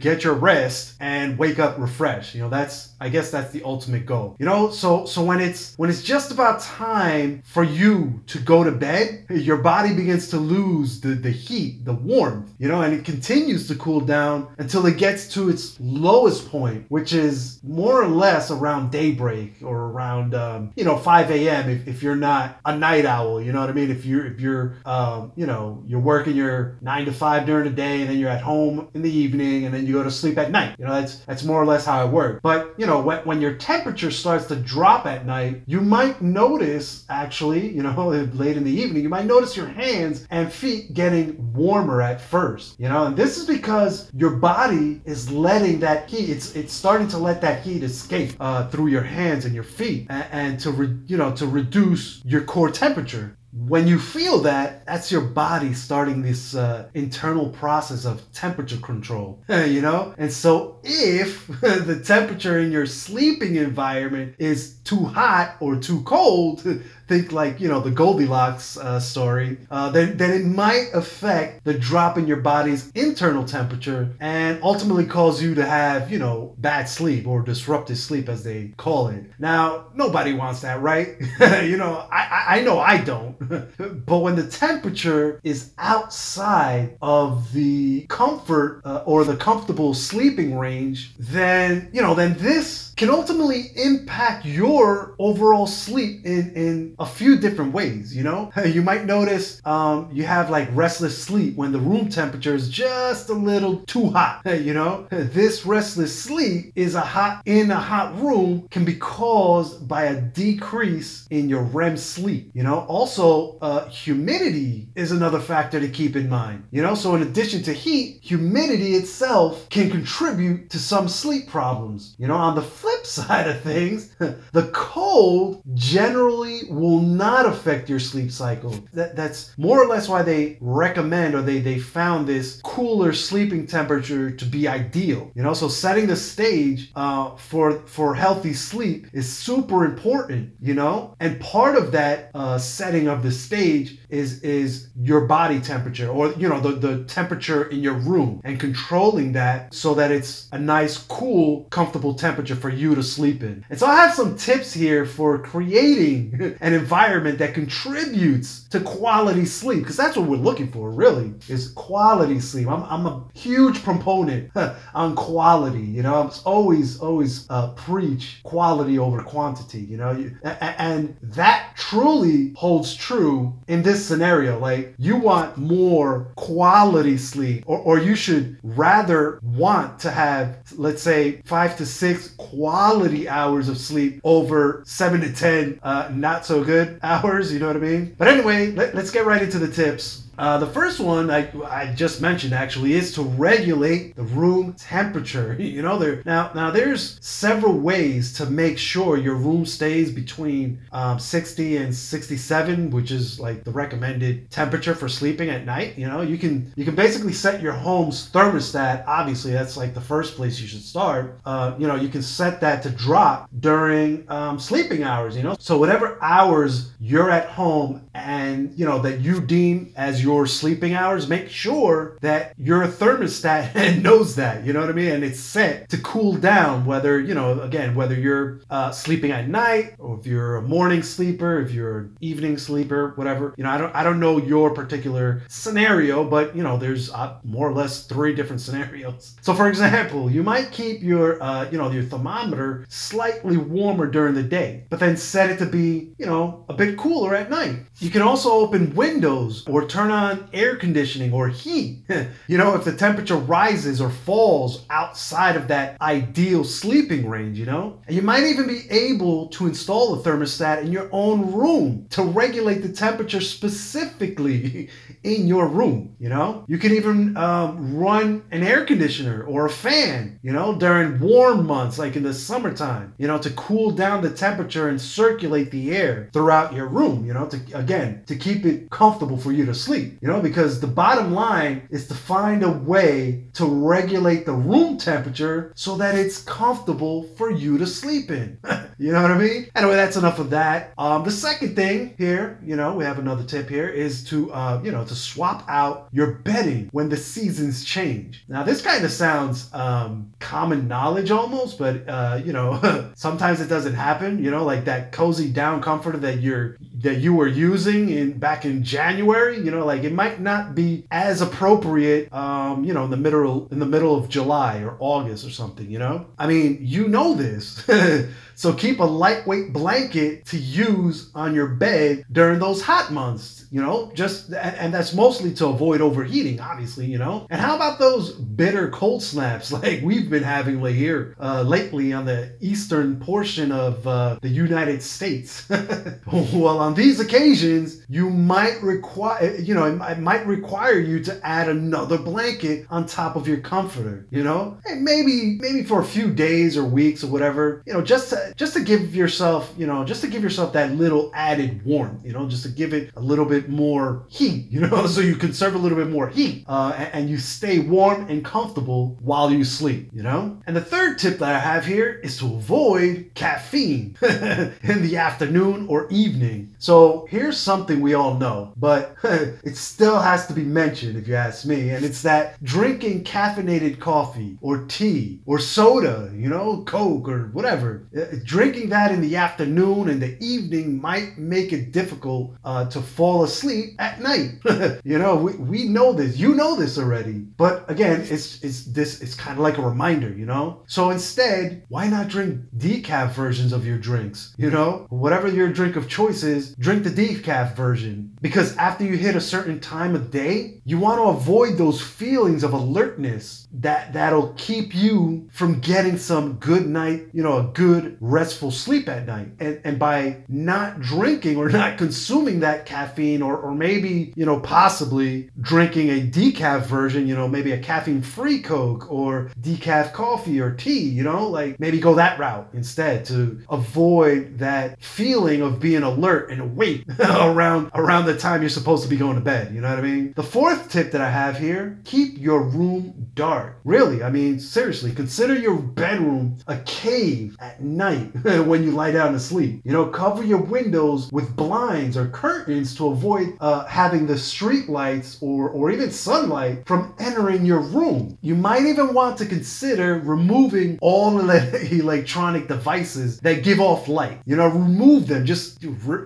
get 0.00 0.24
your 0.24 0.32
rest, 0.32 0.94
and 1.00 1.36
wake 1.36 1.58
up 1.58 1.78
refreshed. 1.78 2.34
You 2.34 2.40
know, 2.40 2.48
that's 2.48 2.94
I 2.98 3.10
guess 3.10 3.30
that's 3.30 3.50
the 3.50 3.62
ultimate 3.62 4.06
goal. 4.06 4.36
You 4.38 4.46
know, 4.46 4.70
so 4.70 5.04
so 5.04 5.22
when 5.22 5.38
it's 5.38 5.74
when 5.76 5.90
it's 5.90 6.02
just 6.02 6.32
about 6.32 6.60
time 6.60 7.42
for 7.44 7.62
you 7.62 8.22
to 8.28 8.38
go 8.38 8.64
to 8.64 8.70
bed, 8.70 9.26
your 9.28 9.58
body 9.58 9.94
begins 9.94 10.30
to 10.30 10.38
lose 10.38 11.02
the, 11.02 11.08
the 11.08 11.30
heat, 11.30 11.71
the 11.84 11.92
warmth, 11.92 12.50
you 12.58 12.68
know, 12.68 12.82
and 12.82 12.94
it 12.94 13.04
continues 13.04 13.68
to 13.68 13.74
cool 13.74 14.00
down 14.00 14.48
until 14.58 14.86
it 14.86 14.98
gets 14.98 15.28
to 15.34 15.48
its 15.48 15.78
lowest 15.80 16.48
point, 16.50 16.84
which 16.88 17.12
is 17.12 17.60
more 17.62 18.02
or 18.02 18.08
less 18.08 18.50
around 18.50 18.90
daybreak 18.90 19.54
or 19.62 19.90
around 19.90 20.34
um, 20.34 20.72
you 20.76 20.84
know 20.84 20.96
5 20.96 21.30
a.m. 21.30 21.70
If, 21.70 21.88
if 21.88 22.02
you're 22.02 22.16
not 22.16 22.58
a 22.64 22.76
night 22.76 23.06
owl, 23.06 23.40
you 23.40 23.52
know 23.52 23.60
what 23.60 23.70
I 23.70 23.72
mean. 23.72 23.90
If 23.90 24.04
you're 24.04 24.26
if 24.26 24.40
you're 24.40 24.76
um, 24.84 25.32
you 25.36 25.46
know 25.46 25.82
you're 25.86 26.00
working 26.00 26.36
your 26.36 26.78
nine 26.80 27.04
to 27.06 27.12
five 27.12 27.46
during 27.46 27.64
the 27.64 27.74
day 27.74 28.00
and 28.00 28.10
then 28.10 28.18
you're 28.18 28.30
at 28.30 28.42
home 28.42 28.88
in 28.94 29.02
the 29.02 29.10
evening 29.10 29.64
and 29.64 29.74
then 29.74 29.86
you 29.86 29.94
go 29.94 30.02
to 30.02 30.10
sleep 30.10 30.38
at 30.38 30.50
night. 30.50 30.76
You 30.78 30.84
know 30.84 30.92
that's 30.92 31.18
that's 31.20 31.44
more 31.44 31.60
or 31.60 31.66
less 31.66 31.84
how 31.84 32.04
it 32.06 32.10
works. 32.10 32.40
But 32.42 32.74
you 32.76 32.86
know 32.86 33.00
when 33.00 33.18
when 33.20 33.40
your 33.40 33.54
temperature 33.54 34.10
starts 34.10 34.46
to 34.46 34.56
drop 34.56 35.06
at 35.06 35.26
night, 35.26 35.62
you 35.66 35.80
might 35.80 36.22
notice 36.22 37.04
actually 37.08 37.68
you 37.68 37.82
know 37.82 37.92
late 38.34 38.56
in 38.56 38.64
the 38.64 38.70
evening 38.70 39.02
you 39.02 39.08
might 39.08 39.26
notice 39.26 39.56
your 39.56 39.66
hands 39.66 40.26
and 40.30 40.52
feet 40.52 40.94
getting 40.94 41.36
warmer 41.62 42.02
at 42.02 42.20
first, 42.20 42.78
you 42.78 42.88
know, 42.88 43.06
and 43.06 43.16
this 43.16 43.38
is 43.38 43.46
because 43.46 44.10
your 44.14 44.30
body 44.30 45.00
is 45.04 45.30
letting 45.30 45.80
that 45.80 46.10
heat. 46.10 46.28
It's 46.28 46.56
it's 46.56 46.72
starting 46.72 47.08
to 47.08 47.18
let 47.18 47.40
that 47.42 47.62
heat 47.62 47.82
escape 47.82 48.30
uh, 48.40 48.68
through 48.68 48.88
your 48.88 49.02
hands 49.02 49.44
and 49.44 49.54
your 49.54 49.64
feet, 49.64 50.06
and, 50.10 50.26
and 50.32 50.60
to 50.60 50.70
re, 50.70 50.88
you 51.06 51.16
know 51.16 51.30
to 51.32 51.46
reduce 51.46 52.22
your 52.24 52.42
core 52.42 52.70
temperature 52.70 53.36
when 53.52 53.86
you 53.86 53.98
feel 53.98 54.38
that, 54.38 54.86
that's 54.86 55.12
your 55.12 55.20
body 55.20 55.74
starting 55.74 56.22
this 56.22 56.54
uh, 56.54 56.88
internal 56.94 57.50
process 57.50 58.06
of 58.06 58.22
temperature 58.32 58.78
control, 58.78 59.42
you 59.48 59.82
know? 59.82 60.14
And 60.16 60.32
so, 60.32 60.78
if 60.82 61.46
the 61.60 62.02
temperature 62.04 62.58
in 62.58 62.72
your 62.72 62.86
sleeping 62.86 63.56
environment 63.56 64.36
is 64.38 64.76
too 64.84 65.04
hot 65.04 65.56
or 65.60 65.76
too 65.76 66.02
cold, 66.04 66.66
think 67.12 67.32
like 67.32 67.60
you 67.60 67.68
know 67.68 67.80
the 67.80 67.90
Goldilocks 67.90 68.78
uh, 68.78 68.98
story, 68.98 69.58
uh, 69.70 69.92
it 69.94 70.44
might 70.46 70.88
affect 70.94 71.64
the 71.64 71.74
drop 71.74 72.16
in 72.16 72.26
your 72.26 72.38
body's 72.38 72.90
internal 72.94 73.44
temperature 73.44 74.14
and 74.20 74.58
ultimately 74.62 75.04
cause 75.04 75.42
you 75.42 75.54
to 75.54 75.64
have 75.64 76.10
you 76.10 76.18
know 76.18 76.54
bad 76.58 76.88
sleep 76.88 77.26
or 77.26 77.42
disrupted 77.42 77.98
sleep 77.98 78.28
as 78.28 78.42
they 78.42 78.72
call 78.78 79.08
it. 79.08 79.24
Now 79.38 79.88
nobody 79.94 80.32
wants 80.32 80.60
that, 80.62 80.80
right? 80.80 81.16
you 81.64 81.76
know 81.76 82.06
I 82.10 82.44
I 82.48 82.62
know 82.62 82.78
I 82.78 82.98
don't. 82.98 83.36
but 84.06 84.18
when 84.18 84.36
the 84.36 84.46
temperature 84.46 85.38
is 85.44 85.72
outside 85.78 86.96
of 87.02 87.52
the 87.52 88.06
comfort 88.08 88.80
uh, 88.84 89.02
or 89.04 89.24
the 89.24 89.36
comfortable 89.36 89.92
sleeping 89.92 90.56
range, 90.58 91.14
then 91.18 91.90
you 91.92 92.00
know 92.00 92.14
then 92.14 92.36
this 92.38 92.91
can 92.96 93.10
ultimately 93.10 93.70
impact 93.76 94.44
your 94.44 95.14
overall 95.18 95.66
sleep 95.66 96.24
in, 96.24 96.52
in 96.54 96.94
a 96.98 97.06
few 97.06 97.36
different 97.36 97.72
ways, 97.72 98.14
you 98.16 98.22
know? 98.22 98.50
You 98.72 98.80
might 98.80 99.04
notice 99.04 99.60
um, 99.66 100.08
you 100.12 100.22
have 100.22 100.48
like 100.48 100.68
restless 100.72 101.22
sleep 101.22 101.56
when 101.56 101.72
the 101.72 101.78
room 101.78 102.08
temperature 102.08 102.54
is 102.54 102.70
just 102.70 103.28
a 103.28 103.34
little 103.34 103.78
too 103.86 104.08
hot, 104.08 104.40
you 104.46 104.72
know? 104.72 105.06
This 105.32 105.66
restless 105.66 106.22
sleep 106.22 106.72
is 106.74 106.94
a 106.94 107.00
hot, 107.00 107.42
in 107.44 107.70
a 107.70 107.78
hot 107.78 108.18
room 108.20 108.66
can 108.70 108.84
be 108.84 108.94
caused 108.94 109.86
by 109.86 110.04
a 110.04 110.20
decrease 110.20 111.26
in 111.30 111.48
your 111.48 111.62
REM 111.62 111.96
sleep, 111.96 112.50
you 112.54 112.62
know? 112.62 112.80
Also, 112.88 113.58
uh, 113.60 113.88
humidity 113.88 114.88
is 114.94 115.12
another 115.12 115.40
factor 115.40 115.80
to 115.80 115.88
keep 115.88 116.16
in 116.16 116.28
mind, 116.28 116.64
you 116.70 116.82
know? 116.82 116.94
So 116.94 117.14
in 117.14 117.22
addition 117.22 117.62
to 117.64 117.72
heat, 117.72 118.20
humidity 118.22 118.94
itself 118.94 119.68
can 119.68 119.90
contribute 119.90 120.70
to 120.70 120.78
some 120.78 121.08
sleep 121.08 121.48
problems, 121.48 122.14
you 122.18 122.26
know? 122.28 122.36
On 122.36 122.54
the 122.54 122.62
flip 122.82 123.06
side 123.06 123.46
of 123.46 123.60
things, 123.60 124.08
the 124.18 124.68
cold 124.72 125.62
generally 125.74 126.62
will 126.68 127.00
not 127.00 127.46
affect 127.46 127.88
your 127.88 128.00
sleep 128.00 128.32
cycle. 128.32 128.74
That, 128.92 129.14
that's 129.14 129.56
more 129.56 129.80
or 129.80 129.86
less 129.86 130.08
why 130.08 130.22
they 130.22 130.58
recommend 130.60 131.36
or 131.36 131.42
they, 131.42 131.60
they 131.60 131.78
found 131.78 132.26
this 132.26 132.60
cooler 132.64 133.12
sleeping 133.12 133.68
temperature 133.68 134.32
to 134.32 134.44
be 134.44 134.66
ideal. 134.66 135.30
You 135.36 135.44
know, 135.44 135.54
so 135.54 135.68
setting 135.68 136.08
the 136.08 136.16
stage 136.16 136.90
uh, 136.96 137.36
for 137.36 137.86
for 137.86 138.16
healthy 138.16 138.52
sleep 138.52 139.06
is 139.12 139.30
super 139.32 139.84
important. 139.84 140.54
You 140.60 140.74
know, 140.74 141.14
and 141.20 141.40
part 141.40 141.76
of 141.76 141.92
that 141.92 142.30
uh, 142.34 142.58
setting 142.58 143.06
of 143.06 143.22
the 143.22 143.30
stage 143.30 143.98
is 144.12 144.42
is 144.42 144.88
your 145.00 145.22
body 145.22 145.58
temperature 145.58 146.06
or 146.08 146.32
you 146.32 146.46
know 146.46 146.60
the, 146.60 146.72
the 146.72 147.04
temperature 147.04 147.64
in 147.70 147.80
your 147.80 147.94
room 147.94 148.40
and 148.44 148.60
controlling 148.60 149.32
that 149.32 149.72
so 149.72 149.94
that 149.94 150.10
it's 150.12 150.48
a 150.52 150.58
nice 150.58 150.98
cool 150.98 151.64
comfortable 151.70 152.14
temperature 152.14 152.54
for 152.54 152.68
you 152.68 152.94
to 152.94 153.02
sleep 153.02 153.42
in. 153.42 153.64
And 153.70 153.78
so 153.78 153.86
i 153.86 153.96
have 153.96 154.14
some 154.14 154.36
tips 154.36 154.72
here 154.72 155.06
for 155.06 155.38
creating 155.38 156.56
an 156.60 156.74
environment 156.74 157.38
that 157.38 157.54
contributes 157.54 158.64
to 158.64 158.80
quality 158.80 159.46
sleep 159.46 159.80
because 159.80 159.96
that's 159.96 160.16
what 160.16 160.28
we're 160.28 160.36
looking 160.36 160.70
for 160.70 160.90
really 160.90 161.32
is 161.48 161.70
quality 161.72 162.38
sleep. 162.38 162.68
I'm, 162.68 162.84
I'm 162.84 163.06
a 163.06 163.24
huge 163.34 163.82
proponent 163.82 164.50
on 164.94 165.16
quality 165.16 165.80
you 165.80 166.02
know? 166.02 166.20
I'm 166.20 166.30
always 166.44 167.00
always 167.00 167.46
uh, 167.48 167.70
preach 167.72 168.40
quality 168.42 168.98
over 168.98 169.22
quantity 169.22 169.80
you 169.80 169.96
know? 169.96 170.30
And 170.44 171.16
that 171.22 171.72
truly 171.76 172.52
holds 172.56 172.94
true 172.94 173.54
in 173.68 173.82
this 173.82 174.01
scenario. 174.04 174.58
Like 174.58 174.94
you 174.98 175.16
want 175.16 175.56
more 175.56 176.32
quality 176.36 177.16
sleep, 177.16 177.64
or, 177.66 177.78
or 177.78 177.98
you 177.98 178.14
should 178.14 178.58
rather 178.62 179.38
want 179.42 179.98
to 180.00 180.10
have, 180.10 180.58
let's 180.76 181.02
say, 181.02 181.42
five 181.44 181.76
to 181.78 181.86
six 181.86 182.30
quality 182.36 183.28
hours 183.28 183.68
of 183.68 183.78
sleep 183.78 184.20
over 184.24 184.82
seven 184.86 185.20
to 185.20 185.32
10 185.32 185.80
uh, 185.82 186.10
not 186.12 186.44
so 186.46 186.62
good 186.64 186.98
hours. 187.02 187.52
You 187.52 187.58
know 187.58 187.68
what 187.68 187.76
I 187.76 187.80
mean? 187.80 188.14
But 188.18 188.28
anyway, 188.28 188.72
let, 188.72 188.94
let's 188.94 189.10
get 189.10 189.26
right 189.26 189.42
into 189.42 189.58
the 189.58 189.68
tips. 189.68 190.24
Uh, 190.42 190.58
the 190.58 190.66
first 190.66 190.98
one 190.98 191.30
I, 191.30 191.48
I 191.64 191.94
just 191.94 192.20
mentioned 192.20 192.52
actually 192.52 192.94
is 192.94 193.14
to 193.14 193.22
regulate 193.22 194.16
the 194.16 194.24
room 194.24 194.72
temperature. 194.72 195.56
You 195.72 195.80
know, 195.80 195.96
there 195.98 196.22
now 196.26 196.50
now 196.54 196.70
there's 196.70 197.18
several 197.24 197.78
ways 197.78 198.32
to 198.34 198.46
make 198.46 198.76
sure 198.76 199.16
your 199.16 199.36
room 199.36 199.64
stays 199.64 200.10
between 200.10 200.80
um, 200.92 201.18
60 201.18 201.76
and 201.76 201.94
67, 201.94 202.90
which 202.90 203.10
is 203.10 203.38
like 203.38 203.64
the 203.64 203.70
recommended 203.70 204.50
temperature 204.50 204.94
for 204.94 205.08
sleeping 205.08 205.48
at 205.48 205.64
night. 205.64 205.96
You 205.96 206.08
know, 206.08 206.20
you 206.20 206.36
can 206.36 206.72
you 206.76 206.84
can 206.84 206.96
basically 206.96 207.32
set 207.32 207.62
your 207.62 207.72
home's 207.72 208.30
thermostat. 208.30 209.04
Obviously, 209.06 209.52
that's 209.52 209.76
like 209.76 209.94
the 209.94 210.00
first 210.00 210.34
place 210.34 210.60
you 210.60 210.66
should 210.66 210.82
start. 210.82 211.38
Uh, 211.46 211.74
you 211.78 211.86
know, 211.86 211.94
you 211.94 212.08
can 212.08 212.22
set 212.22 212.60
that 212.60 212.82
to 212.82 212.90
drop 212.90 213.48
during 213.60 214.28
um, 214.28 214.58
sleeping 214.58 215.04
hours. 215.04 215.36
You 215.36 215.44
know, 215.44 215.56
so 215.58 215.78
whatever 215.78 216.18
hours 216.22 216.90
you're 217.00 217.30
at 217.30 217.46
home 217.48 218.08
and 218.14 218.76
you 218.78 218.84
know 218.84 218.98
that 218.98 219.20
you 219.20 219.40
deem 219.40 219.92
as 219.96 220.22
your 220.22 220.31
sleeping 220.46 220.94
hours, 220.94 221.28
make 221.28 221.48
sure 221.48 222.18
that 222.20 222.54
your 222.56 222.86
thermostat 222.86 224.02
knows 224.02 224.36
that, 224.36 224.64
you 224.64 224.72
know 224.72 224.80
what 224.80 224.90
I 224.90 224.92
mean? 224.92 225.12
And 225.12 225.24
it's 225.24 225.40
set 225.40 225.88
to 225.90 225.98
cool 225.98 226.34
down, 226.34 226.84
whether, 226.84 227.20
you 227.20 227.34
know, 227.34 227.60
again, 227.60 227.94
whether 227.94 228.14
you're 228.14 228.60
uh, 228.70 228.90
sleeping 228.90 229.30
at 229.30 229.48
night 229.48 229.94
or 229.98 230.18
if 230.18 230.26
you're 230.26 230.56
a 230.56 230.62
morning 230.62 231.02
sleeper, 231.02 231.60
if 231.60 231.72
you're 231.72 231.98
an 231.98 232.16
evening 232.20 232.58
sleeper, 232.58 233.12
whatever. 233.16 233.54
You 233.56 233.64
know, 233.64 233.70
I 233.70 233.78
don't, 233.78 233.94
I 233.94 234.02
don't 234.02 234.20
know 234.20 234.38
your 234.38 234.74
particular 234.74 235.42
scenario, 235.48 236.24
but, 236.24 236.54
you 236.56 236.62
know, 236.62 236.76
there's 236.76 237.10
uh, 237.12 237.38
more 237.44 237.68
or 237.68 237.74
less 237.74 238.06
three 238.06 238.34
different 238.34 238.60
scenarios. 238.66 239.36
So, 239.40 239.54
for 239.54 239.68
example, 239.68 240.30
you 240.30 240.42
might 240.42 240.70
keep 240.70 241.02
your, 241.02 241.42
uh, 241.42 241.68
you 241.70 241.78
know, 241.78 241.90
your 241.90 242.04
thermometer 242.04 242.86
slightly 242.88 243.56
warmer 243.56 244.06
during 244.06 244.34
the 244.34 244.42
day, 244.42 244.84
but 244.90 245.00
then 245.00 245.16
set 245.16 245.50
it 245.50 245.58
to 245.58 245.66
be, 245.66 246.12
you 246.18 246.26
know, 246.26 246.64
a 246.68 246.74
bit 246.74 246.96
cooler 246.96 247.34
at 247.34 247.50
night. 247.50 247.76
You 247.98 248.10
can 248.10 248.22
also 248.22 248.50
open 248.52 248.94
windows 248.94 249.66
or 249.66 249.86
turn 249.86 250.10
on 250.12 250.48
air 250.52 250.76
conditioning 250.76 251.32
or 251.32 251.48
heat. 251.48 252.04
you 252.46 252.58
know, 252.58 252.74
if 252.74 252.84
the 252.84 252.94
temperature 252.94 253.36
rises 253.36 254.00
or 254.00 254.10
falls 254.10 254.84
outside 254.90 255.56
of 255.56 255.68
that 255.68 256.00
ideal 256.00 256.64
sleeping 256.64 257.28
range, 257.28 257.58
you 257.58 257.66
know? 257.66 258.00
And 258.06 258.14
you 258.14 258.22
might 258.22 258.44
even 258.44 258.66
be 258.66 258.82
able 258.90 259.48
to 259.48 259.66
install 259.66 260.14
a 260.14 260.22
thermostat 260.22 260.82
in 260.82 260.92
your 260.92 261.08
own 261.12 261.52
room 261.52 262.06
to 262.10 262.22
regulate 262.22 262.82
the 262.82 262.92
temperature 262.92 263.40
specifically 263.40 264.90
in 265.22 265.46
your 265.46 265.66
room, 265.66 266.14
you 266.18 266.28
know? 266.28 266.64
You 266.68 266.78
can 266.78 266.92
even 266.92 267.36
um, 267.36 267.96
run 267.96 268.44
an 268.50 268.62
air 268.62 268.84
conditioner 268.84 269.44
or 269.44 269.66
a 269.66 269.70
fan, 269.70 270.38
you 270.42 270.52
know, 270.52 270.74
during 270.74 271.18
warm 271.20 271.66
months 271.66 271.98
like 271.98 272.16
in 272.16 272.22
the 272.22 272.34
summertime, 272.34 273.14
you 273.18 273.26
know, 273.26 273.38
to 273.38 273.50
cool 273.50 273.90
down 273.90 274.22
the 274.22 274.30
temperature 274.30 274.88
and 274.88 275.00
circulate 275.00 275.70
the 275.70 275.92
air 275.92 276.28
throughout 276.32 276.72
your 276.74 276.86
room, 276.86 277.24
you 277.24 277.32
know, 277.32 277.46
to 277.46 277.58
again, 277.74 278.22
to 278.26 278.36
keep 278.36 278.64
it 278.64 278.90
comfortable 278.90 279.36
for 279.36 279.52
you 279.52 279.64
to 279.66 279.74
sleep, 279.74 280.01
you 280.20 280.28
know, 280.28 280.40
because 280.40 280.80
the 280.80 280.86
bottom 280.86 281.32
line 281.32 281.88
is 281.90 282.08
to 282.08 282.14
find 282.14 282.62
a 282.62 282.70
way 282.70 283.44
to 283.54 283.66
regulate 283.66 284.46
the 284.46 284.52
room 284.52 284.98
temperature 284.98 285.72
so 285.74 285.96
that 285.96 286.14
it's 286.14 286.42
comfortable 286.42 287.24
for 287.36 287.50
you 287.50 287.78
to 287.78 287.86
sleep 287.86 288.30
in. 288.30 288.58
you 288.98 289.12
know 289.12 289.22
what 289.22 289.30
I 289.30 289.38
mean? 289.38 289.68
Anyway, 289.74 289.94
that's 289.94 290.16
enough 290.16 290.38
of 290.38 290.50
that. 290.50 290.92
Um, 290.98 291.24
the 291.24 291.30
second 291.30 291.76
thing 291.76 292.14
here, 292.18 292.58
you 292.64 292.76
know, 292.76 292.94
we 292.94 293.04
have 293.04 293.18
another 293.18 293.44
tip 293.44 293.68
here 293.68 293.88
is 293.88 294.24
to, 294.24 294.52
uh, 294.52 294.80
you 294.84 294.90
know, 294.90 295.04
to 295.04 295.14
swap 295.14 295.64
out 295.68 296.08
your 296.12 296.32
bedding 296.32 296.88
when 296.92 297.08
the 297.08 297.16
seasons 297.16 297.84
change. 297.84 298.44
Now, 298.48 298.62
this 298.62 298.82
kind 298.82 299.04
of 299.04 299.10
sounds 299.10 299.72
um, 299.72 300.32
common 300.40 300.88
knowledge 300.88 301.30
almost, 301.30 301.78
but 301.78 302.08
uh, 302.08 302.40
you 302.44 302.52
know, 302.52 303.10
sometimes 303.14 303.60
it 303.60 303.68
doesn't 303.68 303.94
happen. 303.94 304.42
You 304.42 304.50
know, 304.50 304.64
like 304.64 304.84
that 304.84 305.12
cozy 305.12 305.50
down 305.50 305.82
comforter 305.82 306.18
that 306.18 306.40
you're 306.40 306.76
that 307.02 307.18
you 307.18 307.34
were 307.34 307.46
using 307.46 308.08
in 308.08 308.38
back 308.38 308.64
in 308.64 308.82
January. 308.84 309.58
You 309.58 309.70
know, 309.70 309.84
like 309.84 310.04
it 310.04 310.12
might 310.12 310.40
not 310.40 310.74
be 310.74 311.04
as 311.10 311.42
appropriate, 311.42 312.32
um, 312.32 312.84
you 312.84 312.94
know, 312.94 313.04
in 313.04 313.10
the 313.10 313.16
middle 313.16 313.68
in 313.70 313.78
the 313.78 313.86
middle 313.86 314.16
of 314.16 314.28
July 314.28 314.78
or 314.78 314.96
August 314.98 315.46
or 315.46 315.50
something. 315.50 315.90
You 315.90 315.98
know, 315.98 316.26
I 316.38 316.46
mean, 316.46 316.78
you 316.80 317.08
know 317.08 317.34
this. 317.34 317.88
So 318.54 318.72
keep 318.72 319.00
a 319.00 319.04
lightweight 319.04 319.72
blanket 319.72 320.46
to 320.46 320.58
use 320.58 321.30
on 321.34 321.54
your 321.54 321.66
bed 321.66 322.24
during 322.30 322.60
those 322.60 322.82
hot 322.82 323.10
months, 323.12 323.61
you 323.72 323.80
know, 323.80 324.12
just 324.14 324.52
and 324.52 324.92
that's 324.92 325.14
mostly 325.14 325.54
to 325.54 325.68
avoid 325.68 326.02
overheating, 326.02 326.60
obviously, 326.60 327.06
you 327.06 327.16
know. 327.16 327.46
And 327.48 327.58
how 327.58 327.74
about 327.74 327.98
those 327.98 328.32
bitter 328.32 328.90
cold 328.90 329.22
snaps 329.22 329.72
like 329.82 330.02
we've 330.02 330.28
been 330.28 330.42
having 330.42 330.82
here 330.82 331.34
uh, 331.40 331.62
lately 331.62 332.12
on 332.12 332.26
the 332.26 332.54
eastern 332.60 333.18
portion 333.18 333.72
of 333.72 334.06
uh, 334.06 334.38
the 334.42 334.48
United 334.50 335.02
States? 335.02 335.66
well, 336.32 336.78
on 336.78 336.92
these 336.92 337.18
occasions, 337.18 338.04
you 338.10 338.28
might 338.28 338.82
require, 338.82 339.56
you 339.56 339.74
know, 339.74 339.86
it 339.86 340.18
might 340.18 340.46
require 340.46 340.98
you 340.98 341.22
to 341.24 341.40
add 341.46 341.70
another 341.70 342.18
blanket 342.18 342.86
on 342.90 343.06
top 343.06 343.36
of 343.36 343.48
your 343.48 343.58
comforter, 343.58 344.26
you 344.30 344.44
know? 344.44 344.76
And 344.84 345.02
maybe, 345.02 345.58
maybe 345.60 345.82
for 345.82 346.00
a 346.00 346.04
few 346.04 346.30
days 346.30 346.76
or 346.76 346.84
weeks 346.84 347.24
or 347.24 347.28
whatever, 347.28 347.82
you 347.86 347.94
know, 347.94 348.02
just 348.02 348.30
to, 348.30 348.52
just 348.54 348.74
to 348.74 348.80
give 348.80 349.16
yourself, 349.16 349.72
you 349.78 349.86
know, 349.86 350.04
just 350.04 350.20
to 350.20 350.28
give 350.28 350.42
yourself 350.42 350.74
that 350.74 350.92
little 350.92 351.30
added 351.34 351.82
warmth, 351.86 352.22
you 352.22 352.34
know, 352.34 352.46
just 352.46 352.64
to 352.64 352.68
give 352.68 352.92
it 352.92 353.10
a 353.16 353.20
little 353.20 353.46
bit 353.46 353.61
more 353.68 354.24
heat, 354.28 354.70
you 354.70 354.80
know, 354.80 355.06
so 355.12 355.20
you 355.20 355.36
conserve 355.36 355.74
a 355.74 355.78
little 355.78 355.98
bit 355.98 356.08
more 356.08 356.28
heat 356.28 356.64
uh, 356.68 356.94
and, 356.96 357.14
and 357.14 357.30
you 357.30 357.38
stay 357.38 357.78
warm 357.78 358.28
and 358.28 358.44
comfortable 358.44 359.18
while 359.20 359.50
you 359.50 359.64
sleep, 359.64 360.10
you 360.12 360.22
know? 360.22 360.60
And 360.66 360.76
the 360.76 360.80
third 360.80 361.18
tip 361.18 361.38
that 361.38 361.54
I 361.54 361.58
have 361.58 361.84
here 361.84 362.20
is 362.22 362.38
to 362.38 362.46
avoid 362.46 363.30
caffeine 363.34 364.16
in 364.22 365.02
the 365.02 365.16
afternoon 365.16 365.86
or 365.88 366.08
evening. 366.10 366.74
So 366.78 367.26
here's 367.30 367.58
something 367.58 368.00
we 368.00 368.14
all 368.14 368.34
know, 368.34 368.72
but 368.76 369.16
it 369.24 369.76
still 369.76 370.18
has 370.18 370.46
to 370.46 370.52
be 370.52 370.64
mentioned 370.64 371.16
if 371.16 371.28
you 371.28 371.34
ask 371.34 371.64
me, 371.66 371.90
and 371.90 372.04
it's 372.04 372.22
that 372.22 372.62
drinking 372.62 373.24
caffeinated 373.24 373.98
coffee 374.00 374.58
or 374.60 374.84
tea 374.84 375.40
or 375.46 375.58
soda, 375.58 376.30
you 376.34 376.48
know, 376.48 376.82
Coke 376.84 377.28
or 377.28 377.48
whatever, 377.48 378.06
uh, 378.16 378.36
drinking 378.44 378.88
that 378.90 379.12
in 379.12 379.20
the 379.20 379.36
afternoon 379.36 380.08
and 380.08 380.20
the 380.20 380.36
evening 380.42 381.00
might 381.00 381.38
make 381.38 381.72
it 381.72 381.92
difficult 381.92 382.54
uh, 382.64 382.84
to 382.86 383.00
fall 383.00 383.44
asleep 383.44 383.51
at 383.98 384.20
night. 384.20 384.60
you 385.04 385.18
know, 385.18 385.36
we, 385.36 385.52
we 385.54 385.84
know 385.84 386.12
this. 386.12 386.36
You 386.36 386.54
know 386.54 386.76
this 386.76 386.98
already. 386.98 387.44
But 387.56 387.88
again, 387.90 388.20
it's 388.28 388.62
it's 388.62 388.84
this 388.84 389.20
it's 389.20 389.34
kind 389.34 389.58
of 389.58 389.62
like 389.62 389.78
a 389.78 389.82
reminder, 389.82 390.30
you 390.32 390.46
know? 390.46 390.82
So 390.86 391.10
instead, 391.10 391.84
why 391.88 392.08
not 392.08 392.28
drink 392.28 392.60
decaf 392.76 393.32
versions 393.32 393.72
of 393.72 393.86
your 393.86 393.98
drinks? 393.98 394.54
You 394.56 394.70
know? 394.70 395.06
Whatever 395.10 395.48
your 395.48 395.68
drink 395.72 395.96
of 395.96 396.08
choice 396.08 396.42
is, 396.42 396.74
drink 396.76 397.04
the 397.04 397.10
decaf 397.10 397.76
version. 397.76 398.36
Because 398.40 398.76
after 398.76 399.04
you 399.04 399.16
hit 399.16 399.36
a 399.36 399.40
certain 399.40 399.80
time 399.80 400.14
of 400.14 400.30
day, 400.30 400.80
you 400.84 400.98
want 400.98 401.18
to 401.18 401.24
avoid 401.24 401.78
those 401.78 402.00
feelings 402.00 402.64
of 402.64 402.72
alertness 402.72 403.68
that 403.74 404.12
that'll 404.12 404.52
keep 404.54 404.94
you 404.94 405.48
from 405.52 405.80
getting 405.80 406.18
some 406.18 406.54
good 406.54 406.86
night, 406.86 407.28
you 407.32 407.42
know, 407.42 407.58
a 407.58 407.72
good 407.72 408.16
restful 408.20 408.70
sleep 408.70 409.08
at 409.08 409.26
night. 409.26 409.48
And 409.60 409.80
and 409.84 409.98
by 409.98 410.44
not 410.48 411.00
drinking 411.00 411.56
or 411.56 411.68
not 411.68 411.98
consuming 411.98 412.60
that 412.60 412.86
caffeine 412.86 413.31
or 413.40 413.56
or 413.56 413.74
maybe, 413.74 414.32
you 414.36 414.44
know, 414.44 414.58
possibly 414.60 415.48
drinking 415.60 416.10
a 416.10 416.20
decaf 416.20 416.86
version, 416.86 417.26
you 417.26 417.34
know, 417.34 417.46
maybe 417.48 417.72
a 417.72 417.78
caffeine 417.78 418.20
free 418.20 418.60
Coke 418.60 419.10
or 419.10 419.50
decaf 419.60 420.12
coffee 420.12 420.60
or 420.60 420.72
tea, 420.72 421.00
you 421.00 421.22
know, 421.22 421.48
like 421.48 421.78
maybe 421.78 422.00
go 422.00 422.14
that 422.14 422.38
route 422.38 422.68
instead 422.72 423.24
to 423.26 423.62
avoid 423.70 424.58
that 424.58 425.00
feeling 425.00 425.62
of 425.62 425.78
being 425.78 426.02
alert 426.02 426.50
and 426.50 426.60
awake 426.60 427.04
around 427.20 427.90
around 427.94 428.26
the 428.26 428.36
time 428.36 428.60
you're 428.60 428.68
supposed 428.68 429.04
to 429.04 429.08
be 429.08 429.16
going 429.16 429.36
to 429.36 429.40
bed. 429.40 429.72
You 429.74 429.80
know 429.80 429.88
what 429.88 429.98
I 429.98 430.02
mean? 430.02 430.32
The 430.34 430.42
fourth 430.42 430.90
tip 430.90 431.12
that 431.12 431.20
I 431.20 431.30
have 431.30 431.58
here, 431.58 431.98
keep 432.04 432.38
your 432.38 432.62
room 432.62 433.30
dark. 433.34 433.78
Really, 433.84 434.22
I 434.22 434.30
mean, 434.30 434.58
seriously, 434.58 435.12
consider 435.12 435.54
your 435.54 435.76
bedroom 435.78 436.58
a 436.66 436.78
cave 436.78 437.56
at 437.60 437.82
night 437.82 438.34
when 438.44 438.82
you 438.82 438.90
lie 438.90 439.12
down 439.12 439.32
to 439.32 439.40
sleep. 439.40 439.82
You 439.84 439.92
know, 439.92 440.06
cover 440.06 440.42
your 440.42 440.62
windows 440.62 441.30
with 441.32 441.54
blinds 441.54 442.16
or 442.16 442.28
curtains 442.28 442.94
to 442.96 443.08
avoid 443.08 443.21
uh, 443.60 443.84
having 443.86 444.26
the 444.26 444.38
street 444.38 444.88
lights 444.88 445.38
or, 445.40 445.68
or 445.70 445.90
even 445.90 446.10
sunlight 446.10 446.86
from 446.86 447.14
entering 447.18 447.64
your 447.64 447.80
room. 447.80 448.38
You 448.42 448.54
might 448.54 448.84
even 448.84 449.14
want 449.14 449.38
to 449.38 449.46
consider 449.46 450.18
removing 450.18 450.98
all 451.00 451.30
the 451.36 451.88
electronic 451.92 452.68
devices 452.68 453.40
that 453.40 453.62
give 453.62 453.80
off 453.80 454.08
light. 454.08 454.40
You 454.46 454.56
know, 454.56 454.68
remove 454.68 455.28
them. 455.28 455.46
Just 455.46 455.80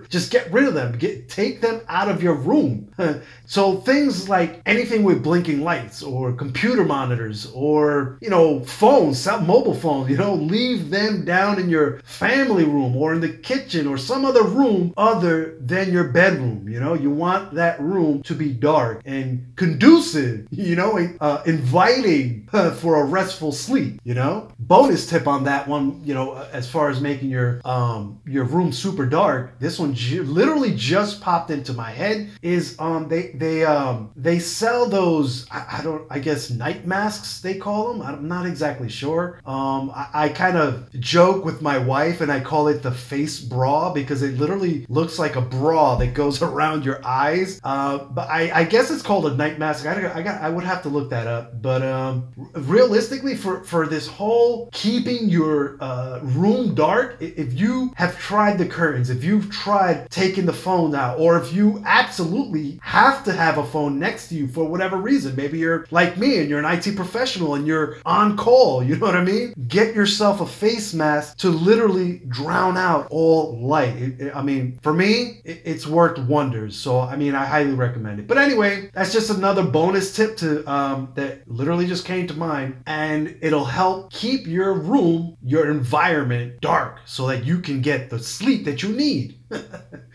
just 0.09 0.31
get 0.31 0.51
rid 0.51 0.65
of 0.65 0.73
them. 0.73 0.97
Get 0.97 1.29
take 1.29 1.61
them 1.61 1.81
out 1.87 2.09
of 2.09 2.23
your 2.23 2.35
room. 2.35 2.89
so 3.45 3.77
things 3.77 4.29
like 4.29 4.61
anything 4.65 5.03
with 5.03 5.23
blinking 5.23 5.61
lights 5.61 6.01
or 6.01 6.33
computer 6.33 6.83
monitors 6.83 7.51
or 7.53 8.17
you 8.21 8.29
know 8.29 8.63
phones, 8.63 9.25
mobile 9.25 9.73
phones. 9.73 10.09
You 10.09 10.17
know, 10.17 10.35
leave 10.35 10.89
them 10.89 11.25
down 11.25 11.59
in 11.59 11.69
your 11.69 11.99
family 11.99 12.63
room 12.63 12.95
or 12.95 13.13
in 13.13 13.21
the 13.21 13.29
kitchen 13.29 13.87
or 13.87 13.97
some 13.97 14.25
other 14.25 14.43
room 14.43 14.93
other 14.97 15.57
than 15.59 15.91
your 15.91 16.05
bedroom. 16.05 16.67
You 16.67 16.79
know, 16.79 16.86
you 16.93 17.09
want 17.11 17.53
that 17.55 17.79
room 17.79 18.23
to 18.23 18.33
be 18.35 18.51
dark 18.53 19.01
and 19.05 19.53
conducive. 19.55 20.47
You 20.67 20.75
know, 20.75 20.97
uh, 21.21 21.43
inviting 21.45 22.49
uh, 22.51 22.71
for 22.71 23.01
a 23.01 23.05
restful 23.05 23.51
sleep. 23.51 24.01
You 24.03 24.15
know, 24.15 24.49
bonus 24.59 25.07
tip 25.09 25.27
on 25.27 25.43
that 25.45 25.67
one. 25.67 26.01
You 26.03 26.13
know, 26.13 26.33
as 26.51 26.69
far 26.69 26.89
as 26.89 26.99
making 26.99 27.29
your 27.29 27.61
um 27.63 28.19
your 28.25 28.43
room 28.43 28.71
super 28.73 29.05
dark, 29.05 29.59
this 29.59 29.79
one 29.79 29.93
j- 29.93 30.19
literally 30.19 30.73
just 30.75 31.21
popped 31.21 31.51
into 31.51 31.73
my 31.73 31.91
head. 31.91 32.29
Is 32.41 32.75
um 32.79 33.07
they 33.07 33.29
they 33.29 33.63
um 33.65 34.11
they 34.15 34.39
sell 34.39 34.87
those 34.89 35.45
I, 35.51 35.77
I 35.79 35.83
don't 35.83 36.05
I 36.09 36.19
guess 36.19 36.49
night 36.49 36.85
masks 36.85 37.39
they 37.41 37.55
call 37.55 37.93
them. 37.93 38.01
I'm 38.01 38.27
not 38.27 38.45
exactly 38.45 38.89
sure. 38.89 39.39
Um, 39.45 39.91
I, 39.93 40.07
I 40.25 40.29
kind 40.29 40.57
of 40.57 40.89
joke 40.99 41.45
with 41.45 41.61
my 41.61 41.77
wife 41.77 42.21
and 42.21 42.31
I 42.31 42.39
call 42.39 42.67
it 42.67 42.81
the 42.83 42.91
face 42.91 43.39
bra 43.39 43.93
because 43.93 44.21
it 44.21 44.37
literally 44.37 44.85
looks 44.89 45.19
like 45.19 45.35
a 45.35 45.41
bra 45.41 45.95
that 45.97 46.13
goes 46.13 46.41
around 46.47 46.76
your 46.83 47.05
eyes. 47.05 47.59
Uh, 47.63 47.99
but 47.99 48.29
I, 48.29 48.51
I 48.53 48.63
guess 48.63 48.91
it's 48.91 49.01
called 49.01 49.25
a 49.25 49.35
night 49.35 49.59
mask. 49.59 49.85
I, 49.85 50.13
I 50.13 50.21
got 50.21 50.41
I 50.41 50.49
would 50.49 50.63
have 50.63 50.81
to 50.83 50.89
look 50.89 51.09
that 51.09 51.27
up. 51.27 51.61
But 51.61 51.81
um, 51.81 52.29
realistically, 52.53 53.35
for 53.35 53.63
for 53.63 53.87
this 53.87 54.07
whole 54.07 54.69
keeping 54.73 55.29
your 55.29 55.77
uh, 55.81 56.19
room 56.23 56.75
dark, 56.75 57.17
if 57.21 57.53
you 57.53 57.91
have 57.95 58.17
tried 58.19 58.57
the 58.57 58.65
curtains, 58.65 59.09
if 59.09 59.23
you've 59.23 59.49
tried 59.51 60.09
taking 60.09 60.45
the 60.45 60.53
phone 60.53 60.95
out, 60.95 61.19
or 61.19 61.37
if 61.37 61.53
you 61.53 61.81
absolutely 61.85 62.79
have 62.81 63.23
to 63.25 63.33
have 63.33 63.57
a 63.57 63.65
phone 63.65 63.99
next 63.99 64.29
to 64.29 64.35
you 64.35 64.47
for 64.47 64.65
whatever 64.65 64.97
reason, 64.97 65.35
maybe 65.35 65.57
you're 65.57 65.85
like 65.91 66.17
me 66.17 66.39
and 66.39 66.49
you're 66.49 66.59
an 66.59 66.65
IT 66.65 66.95
professional 66.95 67.55
and 67.55 67.67
you're 67.67 67.97
on 68.05 68.37
call, 68.37 68.83
you 68.83 68.95
know 68.95 69.05
what 69.05 69.15
I 69.15 69.23
mean? 69.23 69.53
Get 69.67 69.95
yourself 69.95 70.41
a 70.41 70.47
face 70.47 70.93
mask 70.93 71.37
to 71.39 71.49
literally 71.49 72.19
drown 72.27 72.77
out 72.77 73.07
all 73.09 73.57
light. 73.59 73.95
It, 73.95 74.21
it, 74.21 74.35
I 74.35 74.41
mean, 74.41 74.79
for 74.81 74.93
me, 74.93 75.41
it, 75.43 75.61
it's 75.65 75.87
worked 75.87 76.19
wonders. 76.19 76.66
So, 76.75 76.99
I 76.99 77.15
mean, 77.15 77.35
I 77.35 77.45
highly 77.45 77.73
recommend 77.73 78.19
it. 78.19 78.27
But 78.27 78.37
anyway, 78.37 78.89
that's 78.93 79.13
just 79.13 79.29
another 79.29 79.63
bonus 79.63 80.15
tip 80.15 80.37
to 80.37 80.69
um, 80.69 81.11
that 81.15 81.49
literally 81.49 81.87
just 81.87 82.05
came 82.05 82.27
to 82.27 82.33
mind, 82.33 82.81
and 82.85 83.37
it'll 83.41 83.65
help 83.65 84.11
keep 84.11 84.47
your 84.47 84.73
room, 84.73 85.37
your 85.43 85.69
environment 85.69 86.59
dark, 86.61 86.99
so 87.05 87.27
that 87.27 87.45
you 87.45 87.59
can 87.59 87.81
get 87.81 88.09
the 88.09 88.19
sleep 88.19 88.65
that 88.65 88.83
you 88.83 88.89
need. 88.89 89.39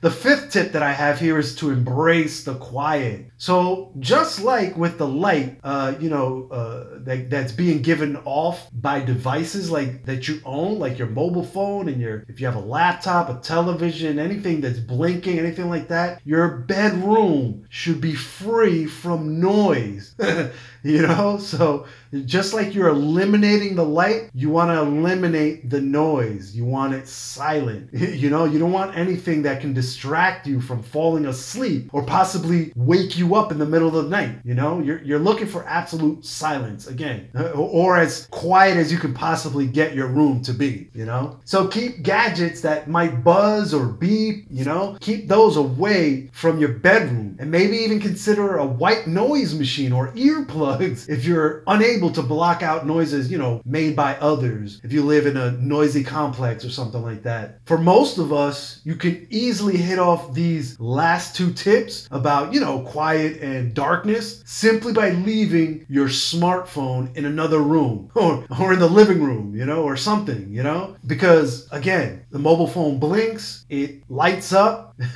the 0.00 0.10
fifth 0.10 0.50
tip 0.50 0.72
that 0.72 0.82
I 0.82 0.92
have 0.92 1.20
here 1.20 1.38
is 1.38 1.54
to 1.56 1.70
embrace 1.70 2.44
the 2.44 2.54
quiet. 2.54 3.26
So 3.36 3.92
just 3.98 4.42
like 4.42 4.76
with 4.76 4.98
the 4.98 5.06
light, 5.06 5.58
uh, 5.62 5.94
you 6.00 6.10
know, 6.10 6.48
uh, 6.50 6.98
that, 7.04 7.30
that's 7.30 7.52
being 7.52 7.82
given 7.82 8.16
off 8.24 8.68
by 8.72 9.00
devices 9.00 9.70
like 9.70 10.04
that 10.06 10.28
you 10.28 10.40
own, 10.44 10.78
like 10.78 10.98
your 10.98 11.08
mobile 11.08 11.44
phone 11.44 11.88
and 11.88 12.00
your, 12.00 12.24
if 12.28 12.40
you 12.40 12.46
have 12.46 12.56
a 12.56 12.60
laptop, 12.60 13.28
a 13.28 13.40
television, 13.40 14.18
anything 14.18 14.60
that's 14.60 14.78
blinking, 14.78 15.38
anything 15.38 15.68
like 15.68 15.88
that, 15.88 16.20
your 16.24 16.48
bedroom 16.48 17.66
should 17.68 18.00
be 18.00 18.14
free 18.14 18.86
from 18.86 19.40
noise. 19.40 20.14
you 20.84 21.02
know, 21.02 21.38
so 21.38 21.86
just 22.24 22.54
like 22.54 22.74
you're 22.74 22.88
eliminating 22.88 23.74
the 23.74 23.84
light, 23.84 24.30
you 24.32 24.48
want 24.48 24.70
to 24.70 24.80
eliminate 24.80 25.68
the 25.68 25.80
noise. 25.80 26.56
You 26.56 26.64
want 26.64 26.94
it 26.94 27.06
silent. 27.06 27.90
you 27.92 28.30
know, 28.30 28.46
you 28.46 28.58
don't 28.58 28.72
want 28.72 28.96
anything 28.96 29.42
that 29.42 29.60
can 29.60 29.74
distract 29.74 30.46
you 30.46 30.60
from 30.60 30.82
falling 30.82 31.26
asleep 31.26 31.90
or 31.92 32.02
possibly 32.02 32.72
wake 32.76 33.18
you 33.18 33.34
up 33.34 33.52
in 33.52 33.58
the 33.58 33.66
middle 33.66 33.88
of 33.88 34.04
the 34.04 34.10
night. 34.10 34.38
You 34.42 34.54
know, 34.54 34.80
you're, 34.80 35.02
you're 35.02 35.18
looking 35.18 35.46
for 35.46 35.66
absolute 35.66 36.24
silence 36.24 36.86
again, 36.86 37.28
or 37.54 37.98
as 37.98 38.26
quiet 38.30 38.78
as 38.78 38.90
you 38.90 38.98
can 38.98 39.12
possibly 39.12 39.66
get 39.66 39.94
your 39.94 40.08
room 40.08 40.40
to 40.42 40.54
be, 40.54 40.88
you 40.94 41.04
know? 41.04 41.38
So 41.44 41.68
keep 41.68 42.02
gadgets 42.02 42.62
that 42.62 42.88
might 42.88 43.22
buzz 43.22 43.74
or 43.74 43.86
beep, 43.86 44.46
you 44.50 44.64
know, 44.64 44.96
keep 45.00 45.28
those 45.28 45.56
away 45.56 46.30
from 46.32 46.58
your 46.58 46.70
bedroom 46.70 47.36
and 47.38 47.50
maybe 47.50 47.76
even 47.76 48.00
consider 48.00 48.56
a 48.56 48.66
white 48.66 49.06
noise 49.06 49.54
machine 49.54 49.92
or 49.92 50.12
earplugs 50.12 50.69
if 50.78 51.24
you're 51.24 51.62
unable 51.66 52.10
to 52.10 52.22
block 52.22 52.62
out 52.62 52.86
noises, 52.86 53.30
you 53.30 53.38
know, 53.38 53.62
made 53.64 53.96
by 53.96 54.16
others, 54.16 54.80
if 54.84 54.92
you 54.92 55.02
live 55.02 55.26
in 55.26 55.36
a 55.36 55.52
noisy 55.52 56.04
complex 56.04 56.64
or 56.64 56.70
something 56.70 57.02
like 57.02 57.22
that. 57.22 57.60
For 57.66 57.78
most 57.78 58.18
of 58.18 58.32
us, 58.32 58.80
you 58.84 58.96
can 58.96 59.26
easily 59.30 59.76
hit 59.76 59.98
off 59.98 60.34
these 60.34 60.78
last 60.80 61.36
two 61.36 61.52
tips 61.52 62.08
about, 62.10 62.52
you 62.52 62.60
know, 62.60 62.80
quiet 62.80 63.40
and 63.40 63.74
darkness 63.74 64.42
simply 64.46 64.92
by 64.92 65.10
leaving 65.10 65.86
your 65.88 66.08
smartphone 66.08 67.14
in 67.16 67.24
another 67.24 67.60
room 67.60 68.10
or, 68.14 68.44
or 68.60 68.72
in 68.72 68.78
the 68.78 68.88
living 68.88 69.22
room, 69.22 69.54
you 69.54 69.64
know, 69.64 69.82
or 69.82 69.96
something, 69.96 70.52
you 70.52 70.62
know? 70.62 70.96
Because 71.06 71.68
again, 71.72 72.19
the 72.30 72.38
mobile 72.38 72.66
phone 72.66 72.98
blinks, 72.98 73.64
it 73.68 74.02
lights 74.08 74.52
up, 74.52 74.94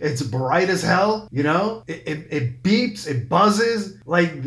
it's 0.00 0.22
bright 0.22 0.68
as 0.68 0.82
hell, 0.82 1.28
you 1.30 1.42
know? 1.42 1.84
It, 1.86 2.02
it, 2.06 2.26
it 2.30 2.62
beeps, 2.62 3.06
it 3.06 3.28
buzzes. 3.28 3.96
Like 4.06 4.42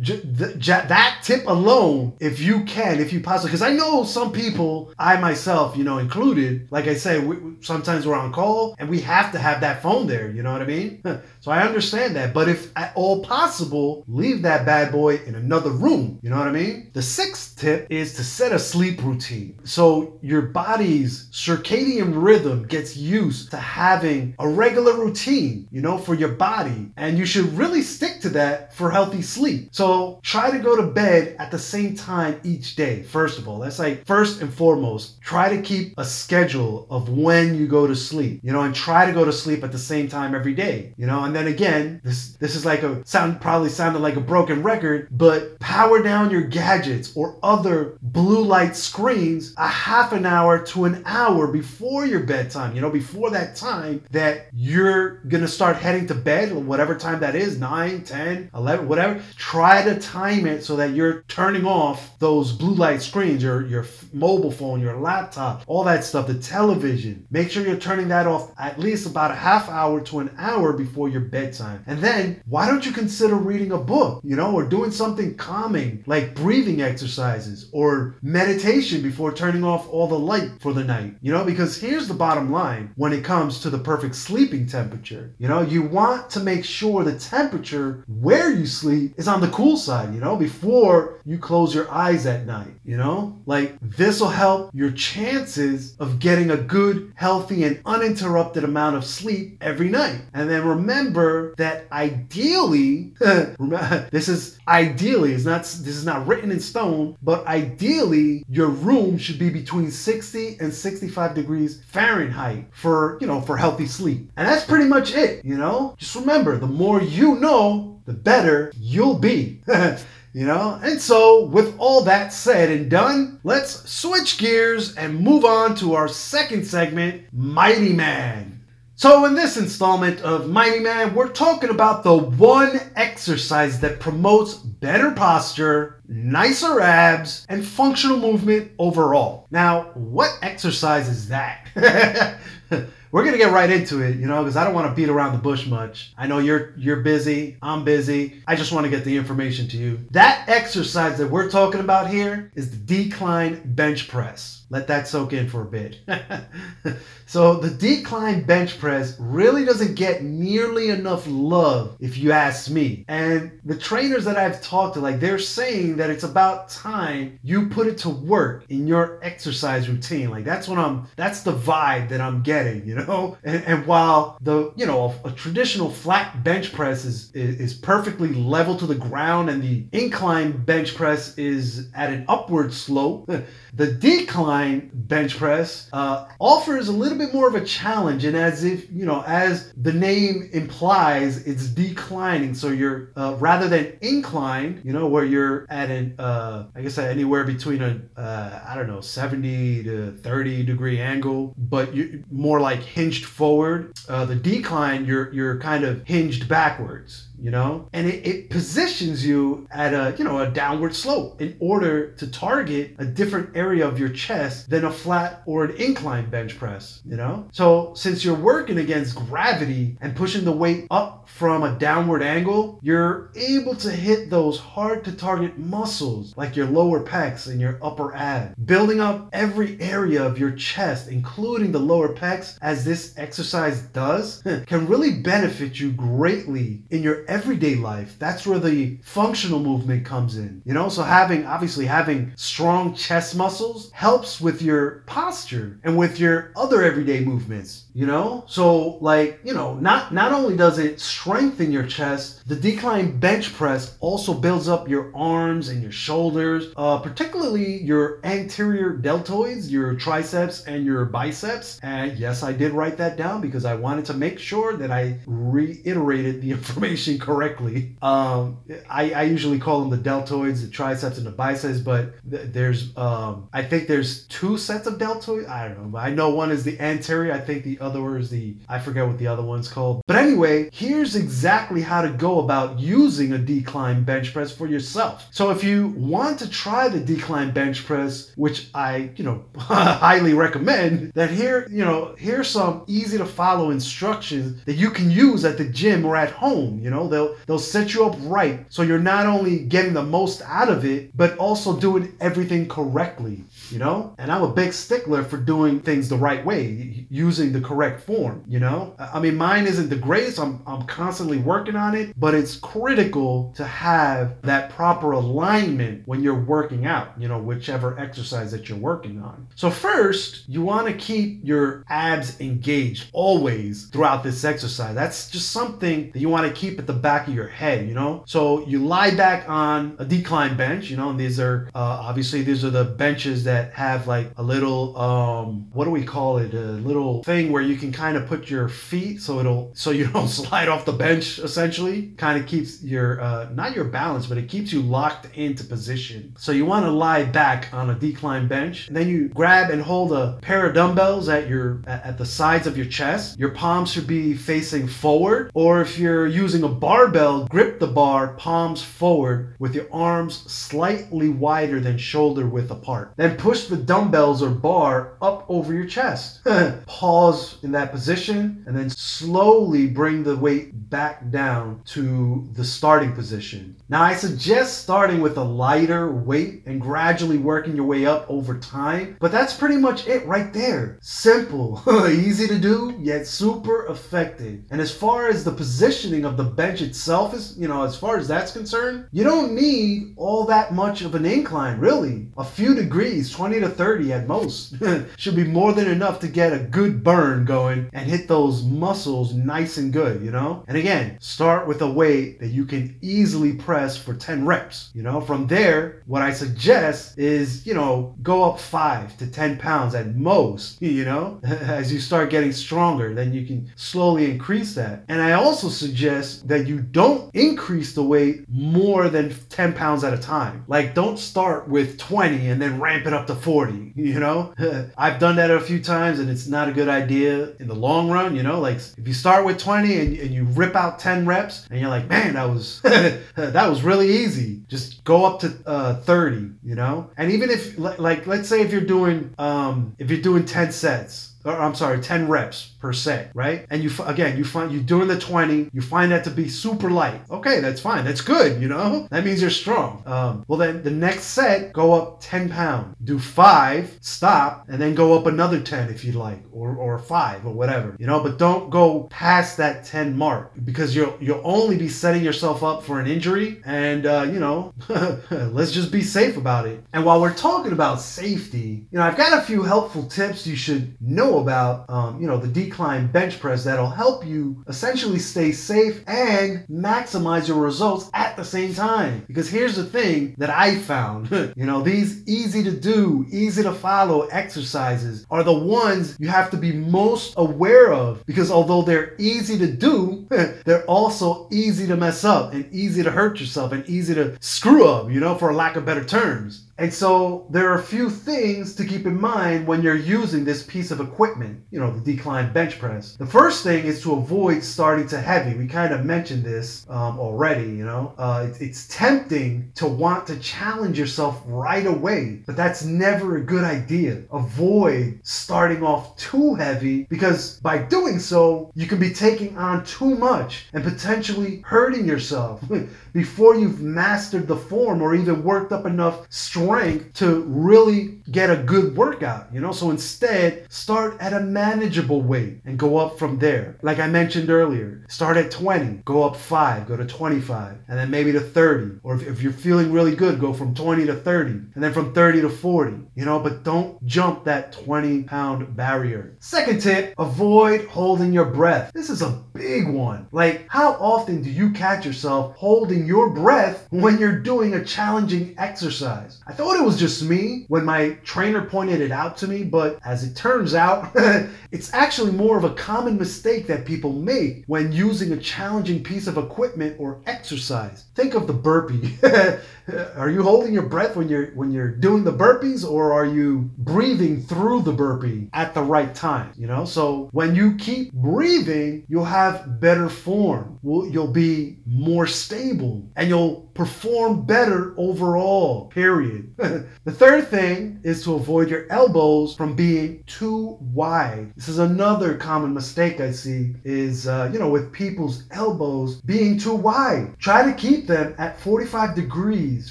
j- 0.00 0.20
th- 0.20 0.58
j- 0.58 0.84
that 0.88 1.20
tip 1.22 1.46
alone, 1.46 2.14
if 2.20 2.40
you 2.40 2.64
can, 2.64 3.00
if 3.00 3.12
you 3.12 3.20
possibly, 3.20 3.48
because 3.50 3.62
I 3.62 3.72
know 3.74 4.04
some 4.04 4.32
people, 4.32 4.92
I 4.98 5.16
myself, 5.18 5.76
you 5.76 5.84
know, 5.84 5.98
included, 5.98 6.68
like 6.70 6.86
I 6.86 6.94
say, 6.94 7.18
we, 7.18 7.36
sometimes 7.60 8.06
we're 8.06 8.16
on 8.16 8.32
call 8.32 8.74
and 8.78 8.88
we 8.88 9.00
have 9.00 9.32
to 9.32 9.38
have 9.38 9.60
that 9.60 9.82
phone 9.82 10.06
there, 10.06 10.30
you 10.30 10.42
know 10.42 10.52
what 10.52 10.62
I 10.62 10.66
mean? 10.66 11.02
so 11.40 11.50
I 11.50 11.62
understand 11.66 12.16
that. 12.16 12.32
But 12.32 12.48
if 12.48 12.70
at 12.76 12.92
all 12.94 13.22
possible, 13.24 14.04
leave 14.08 14.42
that 14.42 14.64
bad 14.64 14.92
boy 14.92 15.16
in 15.26 15.34
another 15.34 15.70
room, 15.70 16.18
you 16.22 16.30
know 16.30 16.38
what 16.38 16.48
I 16.48 16.52
mean? 16.52 16.90
The 16.92 17.02
sixth 17.02 17.58
tip 17.58 17.86
is 17.90 18.14
to 18.14 18.24
set 18.24 18.52
a 18.52 18.58
sleep 18.58 19.02
routine. 19.02 19.58
So 19.64 20.18
your 20.22 20.42
body's 20.42 21.28
circadian 21.42 22.12
rhythm 22.14 22.64
gets 22.68 22.96
used 22.96 23.50
to 23.50 23.56
having 23.56 24.32
a 24.38 24.48
regular 24.48 24.94
routine, 24.94 25.66
you 25.72 25.80
know, 25.80 25.98
for 25.98 26.14
your 26.14 26.28
body. 26.28 26.88
And 26.96 27.18
you 27.18 27.26
should 27.26 27.52
really 27.58 27.82
stick 27.82 28.20
to 28.20 28.28
that 28.30 28.72
for 28.74 28.92
healthy 28.92 29.22
sleep. 29.22 29.70
So 29.72 30.20
try 30.22 30.52
to 30.52 30.60
go 30.60 30.76
to 30.76 30.86
bed 30.86 31.34
at 31.40 31.50
the 31.50 31.58
same 31.58 31.96
time 31.96 32.40
each 32.44 32.76
day, 32.76 33.02
first 33.02 33.38
of 33.38 33.48
all. 33.48 33.58
That's 33.58 33.80
like 33.80 34.06
first 34.06 34.40
and 34.40 34.54
foremost. 34.54 35.20
Try 35.20 35.54
to 35.54 35.60
keep 35.60 35.94
a 35.98 36.04
schedule 36.04 36.86
of 36.90 37.08
when 37.08 37.56
you 37.56 37.66
go 37.66 37.88
to 37.88 37.96
sleep, 37.96 38.40
you 38.44 38.52
know, 38.52 38.62
and 38.62 38.74
try 38.74 39.04
to 39.04 39.12
go 39.12 39.24
to 39.24 39.32
sleep 39.32 39.64
at 39.64 39.72
the 39.72 39.78
same 39.78 40.08
time 40.08 40.36
every 40.36 40.54
day, 40.54 40.92
you 40.96 41.06
know. 41.06 41.24
And 41.24 41.34
then 41.34 41.48
again, 41.48 42.00
this 42.04 42.34
this 42.34 42.54
is 42.54 42.64
like 42.64 42.84
a 42.84 43.04
sound 43.04 43.40
probably 43.40 43.68
sounded 43.68 43.98
like 43.98 44.16
a 44.16 44.20
broken 44.20 44.62
record, 44.62 45.08
but 45.10 45.58
power 45.58 46.00
down 46.02 46.30
your 46.30 46.42
gadgets 46.42 47.16
or 47.16 47.36
other 47.42 47.98
blue 48.00 48.44
light 48.44 48.76
screens 48.76 49.54
a 49.56 49.66
half 49.66 50.12
an 50.12 50.24
hour 50.24 50.62
to 50.66 50.84
an 50.84 51.02
hour 51.04 51.31
before 51.52 52.06
your 52.06 52.20
bedtime, 52.20 52.74
you 52.74 52.80
know, 52.80 52.90
before 52.90 53.30
that 53.30 53.56
time 53.56 54.04
that 54.10 54.46
you're 54.52 55.16
gonna 55.28 55.48
start 55.48 55.76
heading 55.76 56.06
to 56.06 56.14
bed, 56.14 56.52
whatever 56.52 56.94
time 56.94 57.20
that 57.20 57.34
is 57.34 57.58
9, 57.58 58.02
10, 58.02 58.50
11, 58.54 58.88
whatever. 58.88 59.22
Try 59.36 59.82
to 59.84 59.98
time 59.98 60.46
it 60.46 60.64
so 60.64 60.76
that 60.76 60.94
you're 60.94 61.22
turning 61.28 61.66
off 61.66 62.18
those 62.18 62.52
blue 62.52 62.74
light 62.74 63.02
screens, 63.02 63.42
your, 63.42 63.66
your 63.66 63.86
mobile 64.12 64.50
phone, 64.50 64.80
your 64.80 64.96
laptop, 64.98 65.62
all 65.66 65.84
that 65.84 66.04
stuff, 66.04 66.26
the 66.26 66.34
television. 66.34 67.26
Make 67.30 67.50
sure 67.50 67.66
you're 67.66 67.76
turning 67.76 68.08
that 68.08 68.26
off 68.26 68.52
at 68.58 68.78
least 68.78 69.06
about 69.06 69.30
a 69.30 69.34
half 69.34 69.68
hour 69.68 70.00
to 70.02 70.20
an 70.20 70.34
hour 70.38 70.72
before 70.72 71.08
your 71.08 71.20
bedtime. 71.22 71.82
And 71.86 72.00
then 72.00 72.42
why 72.46 72.66
don't 72.66 72.84
you 72.86 72.92
consider 72.92 73.34
reading 73.34 73.72
a 73.72 73.78
book, 73.78 74.20
you 74.24 74.36
know, 74.36 74.52
or 74.52 74.64
doing 74.64 74.90
something 74.90 75.36
calming 75.36 76.04
like 76.06 76.34
breathing 76.34 76.80
exercises 76.82 77.68
or 77.72 78.16
meditation 78.22 79.02
before 79.02 79.32
turning 79.32 79.64
off 79.64 79.88
all 79.88 80.06
the 80.06 80.18
light 80.18 80.50
for 80.60 80.72
the 80.72 80.84
night, 80.84 81.16
you 81.22 81.32
know, 81.32 81.44
because 81.44 81.80
here's 81.80 82.08
the 82.08 82.14
bottom 82.14 82.50
line 82.50 82.90
when 82.96 83.12
it 83.12 83.24
comes 83.24 83.60
to 83.60 83.70
the 83.70 83.78
perfect 83.78 84.16
sleeping 84.16 84.66
temperature. 84.66 85.32
You 85.38 85.46
know, 85.46 85.60
you 85.60 85.82
want 85.82 86.28
to 86.30 86.40
make 86.40 86.64
sure 86.64 87.04
the 87.04 87.18
temperature 87.18 88.04
where 88.08 88.52
you 88.52 88.66
sleep 88.66 89.14
is 89.16 89.28
on 89.28 89.40
the 89.40 89.48
cool 89.48 89.76
side, 89.76 90.12
you 90.12 90.20
know, 90.20 90.34
before 90.34 91.20
you 91.24 91.38
close 91.38 91.74
your 91.74 91.90
eyes 91.90 92.26
at 92.26 92.44
night, 92.44 92.74
you 92.84 92.96
know? 92.96 93.40
Like 93.46 93.76
this 93.80 94.20
will 94.20 94.28
help 94.28 94.70
your 94.74 94.90
chances 94.90 95.96
of 95.98 96.18
getting 96.18 96.50
a 96.50 96.56
good, 96.56 97.12
healthy, 97.14 97.62
and 97.62 97.80
uninterrupted 97.86 98.64
amount 98.64 98.96
of 98.96 99.04
sleep 99.04 99.58
every 99.60 99.88
night. 99.88 100.22
And 100.34 100.50
then 100.50 100.66
remember 100.66 101.54
that 101.56 101.86
ideally, 101.92 103.12
this 103.20 104.28
is 104.28 104.58
ideally, 104.66 105.34
it's 105.34 105.44
not 105.44 105.62
this 105.62 105.86
is 105.86 106.04
not 106.04 106.26
written 106.26 106.50
in 106.50 106.58
stone, 106.58 107.16
but 107.22 107.46
ideally 107.46 108.44
your 108.48 108.68
room 108.68 109.18
should 109.18 109.38
be 109.38 109.50
between 109.50 109.92
60 109.92 110.56
and 110.58 110.74
65 110.74 111.11
degrees 111.34 111.82
Fahrenheit 111.86 112.66
for, 112.72 113.18
you 113.20 113.26
know, 113.26 113.40
for 113.40 113.56
healthy 113.56 113.86
sleep. 113.86 114.30
And 114.36 114.46
that's 114.48 114.64
pretty 114.64 114.86
much 114.86 115.14
it, 115.14 115.44
you 115.44 115.56
know? 115.56 115.94
Just 115.98 116.14
remember, 116.14 116.58
the 116.58 116.66
more 116.66 117.00
you 117.00 117.36
know, 117.36 118.00
the 118.06 118.12
better 118.12 118.72
you'll 118.76 119.18
be. 119.18 119.62
you 120.32 120.46
know? 120.46 120.80
And 120.82 121.00
so, 121.00 121.44
with 121.44 121.74
all 121.78 122.02
that 122.02 122.32
said 122.32 122.70
and 122.70 122.90
done, 122.90 123.40
let's 123.44 123.88
switch 123.90 124.38
gears 124.38 124.96
and 124.96 125.20
move 125.20 125.44
on 125.44 125.74
to 125.76 125.94
our 125.94 126.08
second 126.08 126.66
segment 126.66 127.24
Mighty 127.32 127.92
Man. 127.92 128.51
So, 128.94 129.24
in 129.24 129.34
this 129.34 129.56
installment 129.56 130.20
of 130.20 130.50
Mighty 130.50 130.78
Man, 130.78 131.14
we're 131.14 131.30
talking 131.30 131.70
about 131.70 132.04
the 132.04 132.14
one 132.14 132.78
exercise 132.94 133.80
that 133.80 134.00
promotes 134.00 134.54
better 134.54 135.12
posture, 135.12 136.02
nicer 136.06 136.78
abs, 136.78 137.46
and 137.48 137.66
functional 137.66 138.18
movement 138.18 138.70
overall. 138.78 139.46
Now, 139.50 139.92
what 139.94 140.38
exercise 140.42 141.08
is 141.08 141.28
that? 141.28 141.68
we're 143.12 143.24
gonna 143.24 143.38
get 143.38 143.50
right 143.50 143.70
into 143.70 144.02
it, 144.02 144.16
you 144.16 144.26
know, 144.26 144.42
because 144.42 144.56
I 144.56 144.64
don't 144.64 144.74
want 144.74 144.88
to 144.88 144.94
beat 144.94 145.08
around 145.08 145.32
the 145.32 145.38
bush 145.38 145.66
much. 145.66 146.12
I 146.18 146.26
know 146.26 146.38
you're 146.38 146.74
you're 146.76 147.00
busy, 147.00 147.56
I'm 147.62 147.84
busy. 147.84 148.42
I 148.46 148.56
just 148.56 148.72
want 148.72 148.84
to 148.84 148.90
get 148.90 149.04
the 149.04 149.16
information 149.16 149.68
to 149.68 149.78
you. 149.78 150.00
That 150.10 150.44
exercise 150.48 151.16
that 151.16 151.30
we're 151.30 151.50
talking 151.50 151.80
about 151.80 152.08
here 152.08 152.52
is 152.54 152.70
the 152.70 152.76
decline 152.76 153.62
bench 153.64 154.08
press. 154.08 154.61
Let 154.72 154.86
that 154.86 155.06
soak 155.06 155.34
in 155.34 155.50
for 155.50 155.60
a 155.60 155.66
bit. 155.66 155.98
so 157.26 157.56
the 157.56 157.68
decline 157.68 158.44
bench 158.44 158.78
press 158.78 159.20
really 159.20 159.66
doesn't 159.66 159.96
get 159.96 160.22
nearly 160.22 160.88
enough 160.88 161.26
love 161.26 161.98
if 162.00 162.16
you 162.16 162.32
ask 162.32 162.70
me. 162.70 163.04
And 163.06 163.60
the 163.66 163.76
trainers 163.76 164.24
that 164.24 164.38
I've 164.38 164.62
talked 164.62 164.94
to, 164.94 165.00
like 165.00 165.20
they're 165.20 165.38
saying 165.38 165.98
that 165.98 166.08
it's 166.08 166.24
about 166.24 166.70
time 166.70 167.38
you 167.42 167.68
put 167.68 167.86
it 167.86 167.98
to 167.98 168.08
work 168.08 168.64
in 168.70 168.86
your 168.86 169.20
exercise 169.22 169.90
routine. 169.90 170.30
Like 170.30 170.44
that's 170.44 170.66
what 170.66 170.78
I'm 170.78 171.06
that's 171.16 171.42
the 171.42 171.52
vibe 171.52 172.08
that 172.08 172.22
I'm 172.22 172.42
getting, 172.42 172.86
you 172.86 172.94
know? 172.94 173.36
And, 173.44 173.64
and 173.64 173.86
while 173.86 174.38
the 174.40 174.72
you 174.76 174.86
know 174.86 175.14
a, 175.24 175.28
a 175.28 175.32
traditional 175.32 175.90
flat 175.90 176.42
bench 176.44 176.72
press 176.72 177.04
is, 177.04 177.30
is 177.32 177.60
is 177.60 177.74
perfectly 177.74 178.32
level 178.32 178.74
to 178.76 178.86
the 178.86 178.94
ground 178.94 179.50
and 179.50 179.62
the 179.62 179.84
incline 179.92 180.52
bench 180.64 180.94
press 180.94 181.36
is 181.36 181.90
at 181.94 182.10
an 182.10 182.24
upward 182.28 182.72
slope, 182.72 183.28
the 183.74 183.92
decline 183.92 184.61
bench 184.70 185.36
press 185.36 185.88
uh, 185.92 186.28
offers 186.38 186.88
a 186.88 186.92
little 186.92 187.18
bit 187.18 187.32
more 187.32 187.48
of 187.48 187.54
a 187.54 187.64
challenge, 187.64 188.24
and 188.24 188.36
as 188.36 188.64
if 188.64 188.90
you 188.90 189.04
know, 189.04 189.22
as 189.26 189.72
the 189.74 189.92
name 189.92 190.48
implies, 190.52 191.46
it's 191.46 191.66
declining. 191.66 192.54
So 192.54 192.68
you're 192.68 193.12
uh, 193.16 193.36
rather 193.38 193.68
than 193.68 193.96
inclined, 194.00 194.82
you 194.84 194.92
know, 194.92 195.06
where 195.06 195.24
you're 195.24 195.66
at 195.70 195.90
an, 195.90 196.14
uh, 196.18 196.66
I 196.74 196.82
guess 196.82 196.98
anywhere 196.98 197.44
between 197.44 197.82
a, 197.82 198.00
uh, 198.16 198.62
I 198.66 198.74
don't 198.74 198.86
know, 198.86 199.00
70 199.00 199.84
to 199.84 200.12
30 200.12 200.62
degree 200.64 201.00
angle, 201.00 201.54
but 201.56 201.94
you're 201.94 202.20
more 202.30 202.60
like 202.60 202.80
hinged 202.80 203.24
forward. 203.24 203.92
Uh, 204.08 204.24
the 204.24 204.36
decline, 204.36 205.04
you're 205.04 205.32
you're 205.32 205.58
kind 205.60 205.84
of 205.84 206.06
hinged 206.06 206.48
backwards 206.48 207.28
you 207.42 207.50
know? 207.50 207.88
And 207.92 208.06
it, 208.06 208.26
it 208.26 208.50
positions 208.50 209.26
you 209.26 209.66
at 209.70 209.92
a 209.92 210.14
you 210.16 210.24
know 210.24 210.38
a 210.38 210.48
downward 210.48 210.94
slope 210.94 211.40
in 211.40 211.56
order 211.58 212.12
to 212.12 212.26
target 212.30 212.94
a 212.98 213.04
different 213.04 213.56
area 213.56 213.86
of 213.86 213.98
your 213.98 214.10
chest 214.10 214.70
than 214.70 214.84
a 214.84 214.92
flat 214.92 215.42
or 215.46 215.64
an 215.64 215.76
incline 215.76 216.30
bench 216.30 216.56
press 216.58 217.02
you 217.04 217.16
know? 217.16 217.48
So 217.52 217.92
since 217.94 218.24
you're 218.24 218.34
working 218.34 218.78
against 218.78 219.16
gravity 219.16 219.96
and 220.00 220.14
pushing 220.14 220.44
the 220.44 220.52
weight 220.52 220.86
up 220.90 221.28
from 221.28 221.62
a 221.62 221.78
downward 221.78 222.22
angle 222.22 222.78
you're 222.82 223.30
able 223.34 223.74
to 223.76 223.90
hit 223.90 224.30
those 224.30 224.58
hard 224.58 225.04
to 225.04 225.12
target 225.12 225.58
muscles 225.58 226.34
like 226.36 226.54
your 226.54 226.66
lower 226.66 227.02
pecs 227.02 227.48
and 227.48 227.60
your 227.60 227.78
upper 227.82 228.14
ab 228.14 228.54
building 228.64 229.00
up 229.00 229.28
every 229.32 229.80
area 229.80 230.22
of 230.22 230.38
your 230.38 230.52
chest 230.52 231.08
including 231.08 231.72
the 231.72 231.78
lower 231.78 232.14
pecs 232.14 232.58
as 232.62 232.84
this 232.84 233.14
exercise 233.16 233.82
does 233.88 234.42
can 234.66 234.86
really 234.86 235.20
benefit 235.20 235.80
you 235.80 235.90
greatly 235.90 236.82
in 236.90 237.02
your 237.02 237.24
everyday 237.32 237.76
life, 237.76 238.16
that's 238.18 238.46
where 238.46 238.58
the 238.58 238.98
functional 239.02 239.58
movement 239.58 240.04
comes 240.04 240.36
in. 240.36 240.60
You 240.66 240.74
know, 240.74 240.90
so 240.90 241.02
having 241.02 241.46
obviously 241.46 241.86
having 241.86 242.32
strong 242.36 242.94
chest 242.94 243.34
muscles 243.34 243.90
helps 243.92 244.40
with 244.40 244.60
your 244.60 245.02
posture 245.06 245.80
and 245.82 245.96
with 245.96 246.20
your 246.20 246.52
other 246.56 246.82
everyday 246.82 247.20
movements, 247.20 247.86
you 247.94 248.06
know? 248.06 248.44
So 248.46 248.96
like, 249.00 249.40
you 249.44 249.54
know, 249.54 249.74
not 249.74 250.12
not 250.12 250.32
only 250.32 250.56
does 250.56 250.78
it 250.78 251.00
strengthen 251.00 251.72
your 251.72 251.86
chest, 251.86 252.48
the 252.48 252.56
decline 252.56 253.18
bench 253.18 253.52
press 253.54 253.96
also 254.00 254.34
builds 254.34 254.68
up 254.68 254.88
your 254.88 255.14
arms 255.14 255.68
and 255.68 255.82
your 255.82 255.92
shoulders, 255.92 256.72
uh, 256.76 256.98
particularly 256.98 257.82
your 257.82 258.20
anterior 258.24 258.96
deltoids, 258.96 259.70
your 259.70 259.94
triceps 259.94 260.64
and 260.64 260.84
your 260.84 261.04
biceps. 261.04 261.78
And 261.82 262.18
yes, 262.18 262.42
I 262.42 262.52
did 262.52 262.72
write 262.72 262.96
that 262.98 263.16
down 263.16 263.40
because 263.40 263.64
I 263.64 263.74
wanted 263.74 264.06
to 264.06 264.14
make 264.14 264.38
sure 264.38 264.76
that 264.76 264.90
I 264.90 265.18
reiterated 265.26 266.40
the 266.40 266.50
information 266.52 267.18
correctly. 267.18 267.96
Um, 268.00 268.58
I, 268.88 269.12
I 269.12 269.22
usually 269.24 269.58
call 269.58 269.80
them 269.80 269.90
the 269.90 270.10
deltoids, 270.10 270.62
the 270.62 270.68
triceps, 270.68 271.18
and 271.18 271.26
the 271.26 271.30
biceps, 271.30 271.80
but 271.80 272.14
th- 272.30 272.52
there's 272.52 272.96
um, 272.96 273.48
I 273.52 273.62
think 273.62 273.88
there's 273.88 274.26
two 274.26 274.56
sets 274.56 274.86
of 274.86 274.94
deltoids. 274.94 275.48
I 275.48 275.68
don't 275.68 275.92
know, 275.92 275.98
I 275.98 276.10
know 276.10 276.30
one 276.30 276.50
is 276.50 276.64
the 276.64 276.78
anterior. 276.80 277.32
I 277.32 277.38
think 277.40 277.64
the 277.64 277.78
other 277.82 278.16
is 278.16 278.30
the 278.30 278.54
I 278.68 278.78
forget 278.78 279.06
what 279.06 279.18
the 279.18 279.26
other 279.26 279.42
one's 279.42 279.68
called. 279.68 280.02
But 280.06 280.16
anyway, 280.16 280.70
here's 280.72 281.16
exactly 281.16 281.82
how 281.82 282.02
to 282.02 282.10
go 282.10 282.40
about 282.40 282.78
using 282.78 283.32
a 283.32 283.38
decline 283.38 284.04
bench 284.04 284.32
press 284.32 284.52
for 284.52 284.66
yourself. 284.66 285.26
So 285.30 285.50
if 285.50 285.64
you 285.64 285.88
want 285.88 286.38
to 286.40 286.48
try 286.48 286.88
the 286.88 287.00
decline 287.00 287.52
bench 287.52 287.84
press, 287.84 288.32
which 288.36 288.68
I 288.74 289.10
you 289.16 289.24
know 289.24 289.44
highly 289.56 290.34
recommend, 290.34 291.12
then 291.14 291.34
here 291.34 291.66
you 291.70 291.84
know 291.84 292.14
here's 292.18 292.48
some 292.48 292.84
easy 292.86 293.18
to 293.18 293.26
follow 293.26 293.70
instructions 293.70 294.64
that 294.64 294.74
you 294.74 294.90
can 294.90 295.10
use 295.10 295.44
at 295.44 295.58
the 295.58 295.68
gym 295.68 296.04
or 296.04 296.16
at 296.16 296.30
home. 296.30 296.80
You 296.80 296.90
know 296.90 297.08
they'll 297.08 297.36
they'll 297.46 297.58
set 297.58 297.94
you 297.94 298.06
up 298.06 298.16
right 298.20 298.64
so 298.68 298.82
you're 298.82 298.98
not 298.98 299.26
only 299.26 299.60
getting 299.60 299.92
the 299.92 300.02
most 300.02 300.42
out 300.42 300.68
of 300.68 300.84
it, 300.84 301.16
but 301.16 301.36
also 301.38 301.78
doing 301.78 302.14
everything 302.20 302.68
correctly 302.68 303.44
you 303.72 303.78
know? 303.78 304.14
And 304.18 304.30
I'm 304.30 304.42
a 304.42 304.52
big 304.52 304.72
stickler 304.72 305.24
for 305.24 305.36
doing 305.36 305.80
things 305.80 306.08
the 306.08 306.16
right 306.16 306.44
way, 306.44 307.06
using 307.10 307.52
the 307.52 307.60
correct 307.60 308.02
form, 308.02 308.44
you 308.46 308.60
know? 308.60 308.94
I 308.98 309.20
mean, 309.20 309.36
mine 309.36 309.66
isn't 309.66 309.88
the 309.88 309.96
greatest, 309.96 310.38
I'm, 310.38 310.62
I'm 310.66 310.82
constantly 310.82 311.38
working 311.38 311.76
on 311.76 311.94
it, 311.94 312.12
but 312.18 312.34
it's 312.34 312.56
critical 312.56 313.52
to 313.56 313.64
have 313.64 314.40
that 314.42 314.70
proper 314.70 315.12
alignment 315.12 316.06
when 316.06 316.22
you're 316.22 316.40
working 316.40 316.86
out, 316.86 317.12
you 317.18 317.28
know, 317.28 317.38
whichever 317.38 317.98
exercise 317.98 318.50
that 318.52 318.68
you're 318.68 318.78
working 318.78 319.20
on. 319.20 319.46
So, 319.54 319.70
first, 319.70 320.48
you 320.48 320.62
want 320.62 320.86
to 320.86 320.92
keep 320.92 321.40
your 321.42 321.84
abs 321.88 322.40
engaged 322.40 323.08
always 323.12 323.86
throughout 323.86 324.22
this 324.22 324.44
exercise. 324.44 324.94
That's 324.94 325.30
just 325.30 325.52
something 325.52 326.10
that 326.12 326.20
you 326.20 326.28
want 326.28 326.46
to 326.46 326.52
keep 326.52 326.78
at 326.78 326.86
the 326.86 326.92
back 326.92 327.28
of 327.28 327.34
your 327.34 327.48
head, 327.48 327.88
you 327.88 327.94
know? 327.94 328.24
So, 328.26 328.66
you 328.66 328.84
lie 328.84 329.14
back 329.14 329.48
on 329.48 329.96
a 329.98 330.04
decline 330.04 330.56
bench, 330.56 330.90
you 330.90 330.96
know, 330.96 331.10
and 331.10 331.18
these 331.18 331.38
are 331.40 331.70
uh, 331.74 331.78
obviously 331.78 332.42
these 332.42 332.64
are 332.64 332.70
the 332.70 332.84
benches 332.84 333.44
that 333.44 333.61
that 333.62 333.72
have 333.74 334.06
like 334.06 334.30
a 334.36 334.42
little 334.42 334.96
um 334.98 335.68
what 335.72 335.84
do 335.84 335.90
we 335.90 336.04
call 336.04 336.38
it? 336.38 336.52
A 336.54 336.72
little 336.88 337.22
thing 337.22 337.52
where 337.52 337.62
you 337.62 337.76
can 337.76 337.92
kind 337.92 338.16
of 338.16 338.26
put 338.26 338.50
your 338.50 338.68
feet 338.68 339.20
so 339.20 339.38
it'll 339.38 339.72
so 339.74 339.90
you 339.90 340.06
don't 340.12 340.28
slide 340.28 340.68
off 340.68 340.84
the 340.84 340.92
bench 340.92 341.38
essentially. 341.38 342.08
Kind 342.16 342.40
of 342.40 342.46
keeps 342.46 342.82
your 342.82 343.20
uh 343.20 343.48
not 343.52 343.74
your 343.74 343.84
balance 343.84 344.26
but 344.26 344.38
it 344.38 344.48
keeps 344.48 344.72
you 344.72 344.82
locked 344.82 345.26
into 345.36 345.64
position. 345.64 346.34
So 346.38 346.52
you 346.52 346.64
want 346.66 346.84
to 346.86 346.90
lie 346.90 347.24
back 347.24 347.72
on 347.72 347.90
a 347.90 347.94
decline 347.94 348.48
bench. 348.48 348.88
And 348.88 348.96
then 348.96 349.08
you 349.08 349.28
grab 349.28 349.70
and 349.70 349.80
hold 349.80 350.12
a 350.12 350.38
pair 350.42 350.66
of 350.66 350.74
dumbbells 350.74 351.28
at 351.28 351.48
your 351.48 351.82
at 351.86 352.18
the 352.18 352.26
sides 352.26 352.66
of 352.66 352.76
your 352.76 352.86
chest. 352.86 353.38
Your 353.38 353.50
palms 353.50 353.92
should 353.92 354.06
be 354.06 354.34
facing 354.34 354.88
forward 354.88 355.50
or 355.54 355.80
if 355.80 355.98
you're 355.98 356.26
using 356.26 356.64
a 356.64 356.68
barbell 356.68 357.46
grip 357.46 357.78
the 357.78 357.86
bar 357.86 358.34
palms 358.34 358.82
forward 358.82 359.54
with 359.58 359.74
your 359.74 359.86
arms 359.92 360.50
slightly 360.50 361.28
wider 361.28 361.78
than 361.80 361.96
shoulder 361.98 362.46
width 362.46 362.70
apart. 362.70 363.12
Then 363.16 363.36
put 363.36 363.51
push 363.52 363.66
the 363.66 363.76
dumbbells 363.76 364.42
or 364.42 364.48
bar 364.48 365.18
up 365.20 365.44
over 365.46 365.74
your 365.74 365.84
chest. 365.84 366.42
Pause 366.86 367.58
in 367.62 367.72
that 367.72 367.92
position 367.92 368.64
and 368.66 368.74
then 368.74 368.88
slowly 368.88 369.86
bring 369.86 370.22
the 370.22 370.34
weight 370.34 370.70
back 370.88 371.30
down 371.30 371.82
to 371.84 372.48
the 372.54 372.64
starting 372.64 373.12
position. 373.12 373.76
Now, 373.90 374.02
I 374.02 374.14
suggest 374.14 374.82
starting 374.82 375.20
with 375.20 375.36
a 375.36 375.44
lighter 375.44 376.10
weight 376.10 376.62
and 376.64 376.80
gradually 376.80 377.36
working 377.36 377.76
your 377.76 377.84
way 377.84 378.06
up 378.06 378.24
over 378.30 378.58
time, 378.58 379.18
but 379.20 379.32
that's 379.32 379.54
pretty 379.54 379.76
much 379.76 380.06
it 380.06 380.24
right 380.26 380.50
there. 380.54 380.98
Simple, 381.02 381.82
easy 382.08 382.48
to 382.48 382.58
do, 382.58 382.96
yet 383.00 383.26
super 383.26 383.86
effective. 383.88 384.60
And 384.70 384.80
as 384.80 384.94
far 384.94 385.28
as 385.28 385.44
the 385.44 385.52
positioning 385.52 386.24
of 386.24 386.38
the 386.38 386.44
bench 386.44 386.80
itself 386.80 387.34
is, 387.34 387.54
you 387.58 387.68
know, 387.68 387.82
as 387.82 387.98
far 387.98 388.16
as 388.16 388.26
that's 388.26 388.52
concerned, 388.52 389.08
you 389.12 389.24
don't 389.24 389.54
need 389.54 390.14
all 390.16 390.46
that 390.46 390.72
much 390.72 391.02
of 391.02 391.14
an 391.14 391.26
incline, 391.26 391.78
really. 391.78 392.28
A 392.38 392.44
few 392.44 392.74
degrees, 392.74 393.31
20 393.32 393.60
to 393.60 393.68
30 393.68 394.12
at 394.12 394.26
most, 394.26 394.74
should 395.16 395.36
be 395.36 395.44
more 395.44 395.72
than 395.72 395.88
enough 395.88 396.20
to 396.20 396.28
get 396.28 396.52
a 396.52 396.58
good 396.58 397.02
burn 397.02 397.44
going 397.44 397.88
and 397.92 398.08
hit 398.08 398.28
those 398.28 398.62
muscles 398.62 399.34
nice 399.34 399.76
and 399.76 399.92
good, 399.92 400.22
you 400.22 400.30
know? 400.30 400.64
And 400.68 400.76
again, 400.76 401.18
start 401.20 401.66
with 401.66 401.82
a 401.82 401.90
weight 401.90 402.40
that 402.40 402.48
you 402.48 402.64
can 402.64 402.96
easily 403.00 403.54
press 403.54 403.96
for 403.96 404.14
10 404.14 404.46
reps. 404.46 404.90
You 404.94 405.02
know, 405.02 405.20
from 405.20 405.46
there, 405.46 406.02
what 406.06 406.22
I 406.22 406.32
suggest 406.32 407.18
is, 407.18 407.66
you 407.66 407.74
know, 407.74 408.14
go 408.22 408.44
up 408.44 408.60
5 408.60 409.16
to 409.18 409.26
10 409.26 409.58
pounds 409.58 409.94
at 409.94 410.14
most, 410.14 410.80
you 410.82 411.04
know? 411.04 411.40
As 411.44 411.92
you 411.92 412.00
start 412.00 412.30
getting 412.30 412.52
stronger, 412.52 413.14
then 413.14 413.32
you 413.32 413.46
can 413.46 413.70
slowly 413.76 414.30
increase 414.30 414.74
that. 414.74 415.04
And 415.08 415.20
I 415.20 415.32
also 415.32 415.68
suggest 415.68 416.48
that 416.48 416.66
you 416.66 416.80
don't 416.80 417.34
increase 417.34 417.94
the 417.94 418.02
weight 418.02 418.44
more 418.48 419.08
than 419.08 419.34
10 419.48 419.72
pounds 419.72 420.04
at 420.04 420.14
a 420.14 420.18
time. 420.18 420.64
Like, 420.68 420.94
don't 420.94 421.18
start 421.18 421.68
with 421.68 421.98
20 421.98 422.48
and 422.48 422.60
then 422.60 422.80
ramp 422.80 423.06
it 423.06 423.12
up 423.12 423.21
to 423.26 423.34
40, 423.34 423.92
you 423.94 424.20
know? 424.20 424.54
I've 424.96 425.18
done 425.18 425.36
that 425.36 425.50
a 425.50 425.60
few 425.60 425.82
times 425.82 426.18
and 426.18 426.30
it's 426.30 426.46
not 426.46 426.68
a 426.68 426.72
good 426.72 426.88
idea 426.88 427.52
in 427.56 427.68
the 427.68 427.74
long 427.74 428.10
run, 428.10 428.36
you 428.36 428.42
know? 428.42 428.60
Like, 428.60 428.76
if 428.76 429.06
you 429.06 429.14
start 429.14 429.44
with 429.44 429.58
20 429.58 429.98
and, 429.98 430.16
and 430.18 430.30
you 430.30 430.44
rip 430.44 430.74
out 430.74 430.98
10 430.98 431.26
reps 431.26 431.66
and 431.70 431.80
you're 431.80 431.90
like, 431.90 432.08
man, 432.08 432.34
that 432.34 432.48
was, 432.48 432.80
that 432.82 433.68
was 433.68 433.82
really 433.82 434.08
easy. 434.08 434.62
Just 434.68 435.04
go 435.04 435.24
up 435.24 435.40
to 435.40 435.54
uh, 435.66 435.94
30, 436.00 436.50
you 436.62 436.74
know? 436.74 437.10
And 437.16 437.30
even 437.32 437.50
if, 437.50 437.78
like, 437.78 438.26
let's 438.26 438.48
say 438.48 438.62
if 438.62 438.72
you're 438.72 438.80
doing, 438.80 439.34
um, 439.38 439.94
if 439.98 440.10
you're 440.10 440.22
doing 440.22 440.44
10 440.44 440.72
sets, 440.72 441.31
or 441.44 441.58
I'm 441.58 441.74
sorry, 441.74 442.00
10 442.00 442.28
reps 442.28 442.72
per 442.80 442.92
set, 442.92 443.30
right? 443.34 443.66
And 443.70 443.82
you 443.82 443.90
again, 444.04 444.36
you 444.36 444.44
find 444.44 444.72
you're 444.72 444.82
doing 444.82 445.08
the 445.08 445.18
20, 445.18 445.70
you 445.72 445.80
find 445.80 446.12
that 446.12 446.24
to 446.24 446.30
be 446.30 446.48
super 446.48 446.90
light. 446.90 447.20
Okay, 447.30 447.60
that's 447.60 447.80
fine. 447.80 448.04
That's 448.04 448.20
good, 448.20 448.60
you 448.60 448.68
know? 448.68 449.08
That 449.12 449.24
means 449.24 449.42
you're 449.42 449.50
strong. 449.50 450.02
Um, 450.06 450.44
well, 450.48 450.58
then 450.58 450.82
the 450.82 450.90
next 450.90 451.24
set, 451.24 451.72
go 451.72 451.92
up 451.92 452.18
10 452.20 452.48
pounds. 452.48 452.96
Do 453.04 453.18
five, 453.18 453.98
stop, 454.00 454.64
and 454.68 454.80
then 454.80 454.94
go 454.94 455.16
up 455.16 455.26
another 455.26 455.60
10 455.60 455.90
if 455.90 456.02
you 456.02 456.12
like, 456.12 456.42
or, 456.50 456.74
or 456.76 456.98
five 456.98 457.46
or 457.46 457.52
whatever, 457.52 457.94
you 457.98 458.06
know? 458.06 458.22
But 458.22 458.38
don't 458.38 458.70
go 458.70 459.04
past 459.10 459.58
that 459.58 459.84
10 459.84 460.16
mark 460.16 460.52
because 460.64 460.96
you'll, 460.96 461.16
you'll 461.20 461.42
only 461.44 461.76
be 461.76 461.88
setting 461.88 462.24
yourself 462.24 462.62
up 462.62 462.82
for 462.82 463.00
an 463.00 463.06
injury. 463.06 463.60
And, 463.66 464.06
uh, 464.06 464.26
you 464.32 464.40
know, 464.40 464.72
let's 465.30 465.72
just 465.72 465.92
be 465.92 466.02
safe 466.02 466.36
about 466.38 466.66
it. 466.66 466.82
And 466.94 467.04
while 467.04 467.20
we're 467.20 467.34
talking 467.34 467.72
about 467.72 468.00
safety, 468.00 468.86
you 468.90 468.98
know, 468.98 469.02
I've 469.02 469.16
got 469.16 469.38
a 469.38 469.42
few 469.42 469.62
helpful 469.62 470.04
tips 470.04 470.46
you 470.46 470.56
should 470.56 470.96
know 471.00 471.31
about, 471.40 471.88
um, 471.88 472.20
you 472.20 472.26
know, 472.26 472.36
the 472.36 472.48
decline 472.48 473.06
bench 473.06 473.40
press 473.40 473.64
that'll 473.64 473.90
help 473.90 474.26
you 474.26 474.62
essentially 474.68 475.18
stay 475.18 475.52
safe 475.52 476.02
and 476.06 476.66
maximize 476.68 477.48
your 477.48 477.58
results 477.58 478.10
at 478.14 478.36
the 478.36 478.44
same 478.44 478.74
time. 478.74 479.24
Because 479.26 479.48
here's 479.48 479.76
the 479.76 479.84
thing 479.84 480.34
that 480.38 480.50
I 480.50 480.76
found 480.76 481.30
you 481.56 481.66
know, 481.66 481.82
these 481.82 482.26
easy 482.28 482.62
to 482.64 482.72
do, 482.72 483.26
easy 483.30 483.62
to 483.62 483.72
follow 483.72 484.26
exercises 484.26 485.26
are 485.30 485.42
the 485.42 485.52
ones 485.52 486.16
you 486.18 486.28
have 486.28 486.50
to 486.50 486.56
be 486.56 486.72
most 486.72 487.34
aware 487.36 487.92
of 487.92 488.24
because 488.26 488.50
although 488.50 488.82
they're 488.82 489.14
easy 489.18 489.58
to 489.58 489.70
do, 489.70 490.26
they're 490.64 490.84
also 490.86 491.48
easy 491.50 491.86
to 491.86 491.96
mess 491.96 492.24
up 492.24 492.52
and 492.52 492.72
easy 492.72 493.02
to 493.02 493.10
hurt 493.10 493.40
yourself 493.40 493.72
and 493.72 493.86
easy 493.88 494.14
to 494.14 494.36
screw 494.40 494.86
up, 494.86 495.10
you 495.10 495.20
know, 495.20 495.36
for 495.36 495.52
lack 495.52 495.76
of 495.76 495.84
better 495.84 496.04
terms. 496.04 496.66
And 496.82 496.92
so 496.92 497.46
there 497.48 497.70
are 497.70 497.78
a 497.78 497.82
few 497.82 498.10
things 498.10 498.74
to 498.74 498.84
keep 498.84 499.06
in 499.06 499.20
mind 499.20 499.68
when 499.68 499.82
you're 499.82 499.94
using 499.94 500.44
this 500.44 500.64
piece 500.64 500.90
of 500.90 500.98
equipment, 500.98 501.62
you 501.70 501.78
know, 501.78 501.92
the 501.92 502.00
decline 502.00 502.52
bench 502.52 502.80
press. 502.80 503.14
The 503.14 503.24
first 503.24 503.62
thing 503.62 503.84
is 503.84 504.02
to 504.02 504.14
avoid 504.14 504.64
starting 504.64 505.06
too 505.06 505.14
heavy. 505.14 505.56
We 505.56 505.68
kind 505.68 505.94
of 505.94 506.04
mentioned 506.04 506.42
this 506.42 506.84
um, 506.88 507.20
already, 507.20 507.70
you 507.70 507.84
know. 507.84 508.12
Uh, 508.18 508.46
it's, 508.48 508.60
it's 508.60 508.88
tempting 508.88 509.70
to 509.76 509.86
want 509.86 510.26
to 510.26 510.40
challenge 510.40 510.98
yourself 510.98 511.40
right 511.46 511.86
away, 511.86 512.42
but 512.46 512.56
that's 512.56 512.82
never 512.82 513.36
a 513.36 513.44
good 513.44 513.62
idea. 513.62 514.24
Avoid 514.32 515.20
starting 515.22 515.84
off 515.84 516.16
too 516.16 516.56
heavy 516.56 517.04
because 517.04 517.60
by 517.60 517.78
doing 517.78 518.18
so, 518.18 518.72
you 518.74 518.88
can 518.88 518.98
be 518.98 519.14
taking 519.14 519.56
on 519.56 519.84
too 519.84 520.16
much 520.16 520.66
and 520.72 520.82
potentially 520.82 521.62
hurting 521.64 522.08
yourself 522.08 522.60
before 523.12 523.54
you've 523.54 523.80
mastered 523.80 524.48
the 524.48 524.56
form 524.56 525.00
or 525.00 525.14
even 525.14 525.44
worked 525.44 525.70
up 525.70 525.86
enough 525.86 526.26
strength 526.28 526.71
strength 526.72 527.14
to 527.14 527.42
really 527.42 528.21
get 528.30 528.50
a 528.50 528.56
good 528.56 528.96
workout, 528.96 529.48
you 529.52 529.60
know? 529.60 529.72
So 529.72 529.90
instead, 529.90 530.70
start 530.72 531.16
at 531.20 531.32
a 531.32 531.40
manageable 531.40 532.22
weight 532.22 532.60
and 532.64 532.78
go 532.78 532.96
up 532.96 533.18
from 533.18 533.38
there. 533.38 533.76
Like 533.82 533.98
I 533.98 534.06
mentioned 534.06 534.50
earlier, 534.50 535.04
start 535.08 535.36
at 535.36 535.50
20, 535.50 536.02
go 536.04 536.22
up 536.22 536.36
5, 536.36 536.86
go 536.86 536.96
to 536.96 537.06
25, 537.06 537.76
and 537.88 537.98
then 537.98 538.10
maybe 538.10 538.32
to 538.32 538.40
30. 538.40 539.00
Or 539.02 539.14
if, 539.14 539.26
if 539.26 539.42
you're 539.42 539.52
feeling 539.52 539.92
really 539.92 540.14
good, 540.14 540.40
go 540.40 540.52
from 540.52 540.74
20 540.74 541.06
to 541.06 541.14
30, 541.14 541.50
and 541.50 541.82
then 541.82 541.92
from 541.92 542.12
30 542.12 542.42
to 542.42 542.48
40, 542.48 542.96
you 543.14 543.24
know? 543.24 543.38
But 543.38 543.64
don't 543.64 544.04
jump 544.06 544.44
that 544.44 544.72
20 544.72 545.24
pound 545.24 545.76
barrier. 545.76 546.36
Second 546.40 546.80
tip, 546.80 547.14
avoid 547.18 547.86
holding 547.86 548.32
your 548.32 548.46
breath. 548.46 548.92
This 548.92 549.10
is 549.10 549.22
a 549.22 549.42
big 549.52 549.88
one. 549.88 550.26
Like, 550.32 550.66
how 550.68 550.92
often 550.94 551.42
do 551.42 551.50
you 551.50 551.70
catch 551.70 552.06
yourself 552.06 552.56
holding 552.56 553.06
your 553.06 553.30
breath 553.30 553.86
when 553.90 554.18
you're 554.18 554.38
doing 554.38 554.74
a 554.74 554.84
challenging 554.84 555.54
exercise? 555.58 556.40
I 556.46 556.52
thought 556.52 556.76
it 556.76 556.84
was 556.84 556.98
just 556.98 557.22
me 557.22 557.64
when 557.68 557.84
my 557.84 558.11
trainer 558.24 558.62
pointed 558.62 559.00
it 559.00 559.10
out 559.10 559.36
to 559.38 559.48
me, 559.48 559.64
but 559.64 559.98
as 560.04 560.24
it 560.24 560.34
turns 560.34 560.74
out, 560.74 561.10
it's 561.70 561.92
actually 561.94 562.32
more 562.32 562.56
of 562.56 562.64
a 562.64 562.74
common 562.74 563.18
mistake 563.18 563.66
that 563.66 563.84
people 563.84 564.12
make 564.12 564.64
when 564.66 564.92
using 564.92 565.32
a 565.32 565.36
challenging 565.36 566.02
piece 566.02 566.26
of 566.26 566.36
equipment 566.36 566.96
or 566.98 567.20
exercise. 567.26 568.06
Think 568.14 568.34
of 568.34 568.46
the 568.46 568.52
burpee. 568.52 569.18
are 570.16 570.30
you 570.30 570.42
holding 570.42 570.72
your 570.72 570.84
breath 570.84 571.16
when 571.16 571.28
you're 571.28 571.46
when 571.54 571.72
you're 571.72 571.90
doing 571.90 572.24
the 572.24 572.32
burpees 572.32 572.88
or 572.88 573.12
are 573.12 573.26
you 573.26 573.70
breathing 573.78 574.42
through 574.42 574.82
the 574.82 574.92
burpee 574.92 575.48
at 575.52 575.74
the 575.74 575.82
right 575.82 576.14
time, 576.14 576.52
you 576.56 576.66
know? 576.66 576.84
So 576.84 577.28
when 577.32 577.54
you 577.54 577.76
keep 577.76 578.12
breathing, 578.12 579.04
you'll 579.08 579.24
have 579.24 579.80
better 579.80 580.08
form. 580.08 580.78
You'll 580.82 581.32
be 581.32 581.78
more 581.86 582.26
stable 582.26 583.08
and 583.16 583.28
you'll 583.28 583.70
perform 583.74 584.44
better 584.44 584.94
overall, 584.96 585.86
period. 585.86 586.54
the 586.56 587.12
third 587.12 587.48
thing 587.48 588.00
is 588.02 588.24
to 588.24 588.34
avoid 588.34 588.68
your 588.68 588.86
elbows 588.90 589.54
from 589.54 589.74
being 589.74 590.22
too 590.26 590.76
wide. 590.80 591.52
This 591.56 591.68
is 591.68 591.78
another 591.78 592.36
common 592.36 592.74
mistake 592.74 593.20
I 593.20 593.30
see 593.30 593.74
is, 593.84 594.26
uh, 594.26 594.50
you 594.52 594.58
know, 594.58 594.68
with 594.68 594.92
people's 594.92 595.44
elbows 595.50 596.20
being 596.22 596.58
too 596.58 596.74
wide. 596.74 597.38
Try 597.38 597.70
to 597.70 597.76
keep 597.76 598.06
them 598.06 598.34
at 598.38 598.60
45 598.60 599.14
degrees 599.14 599.90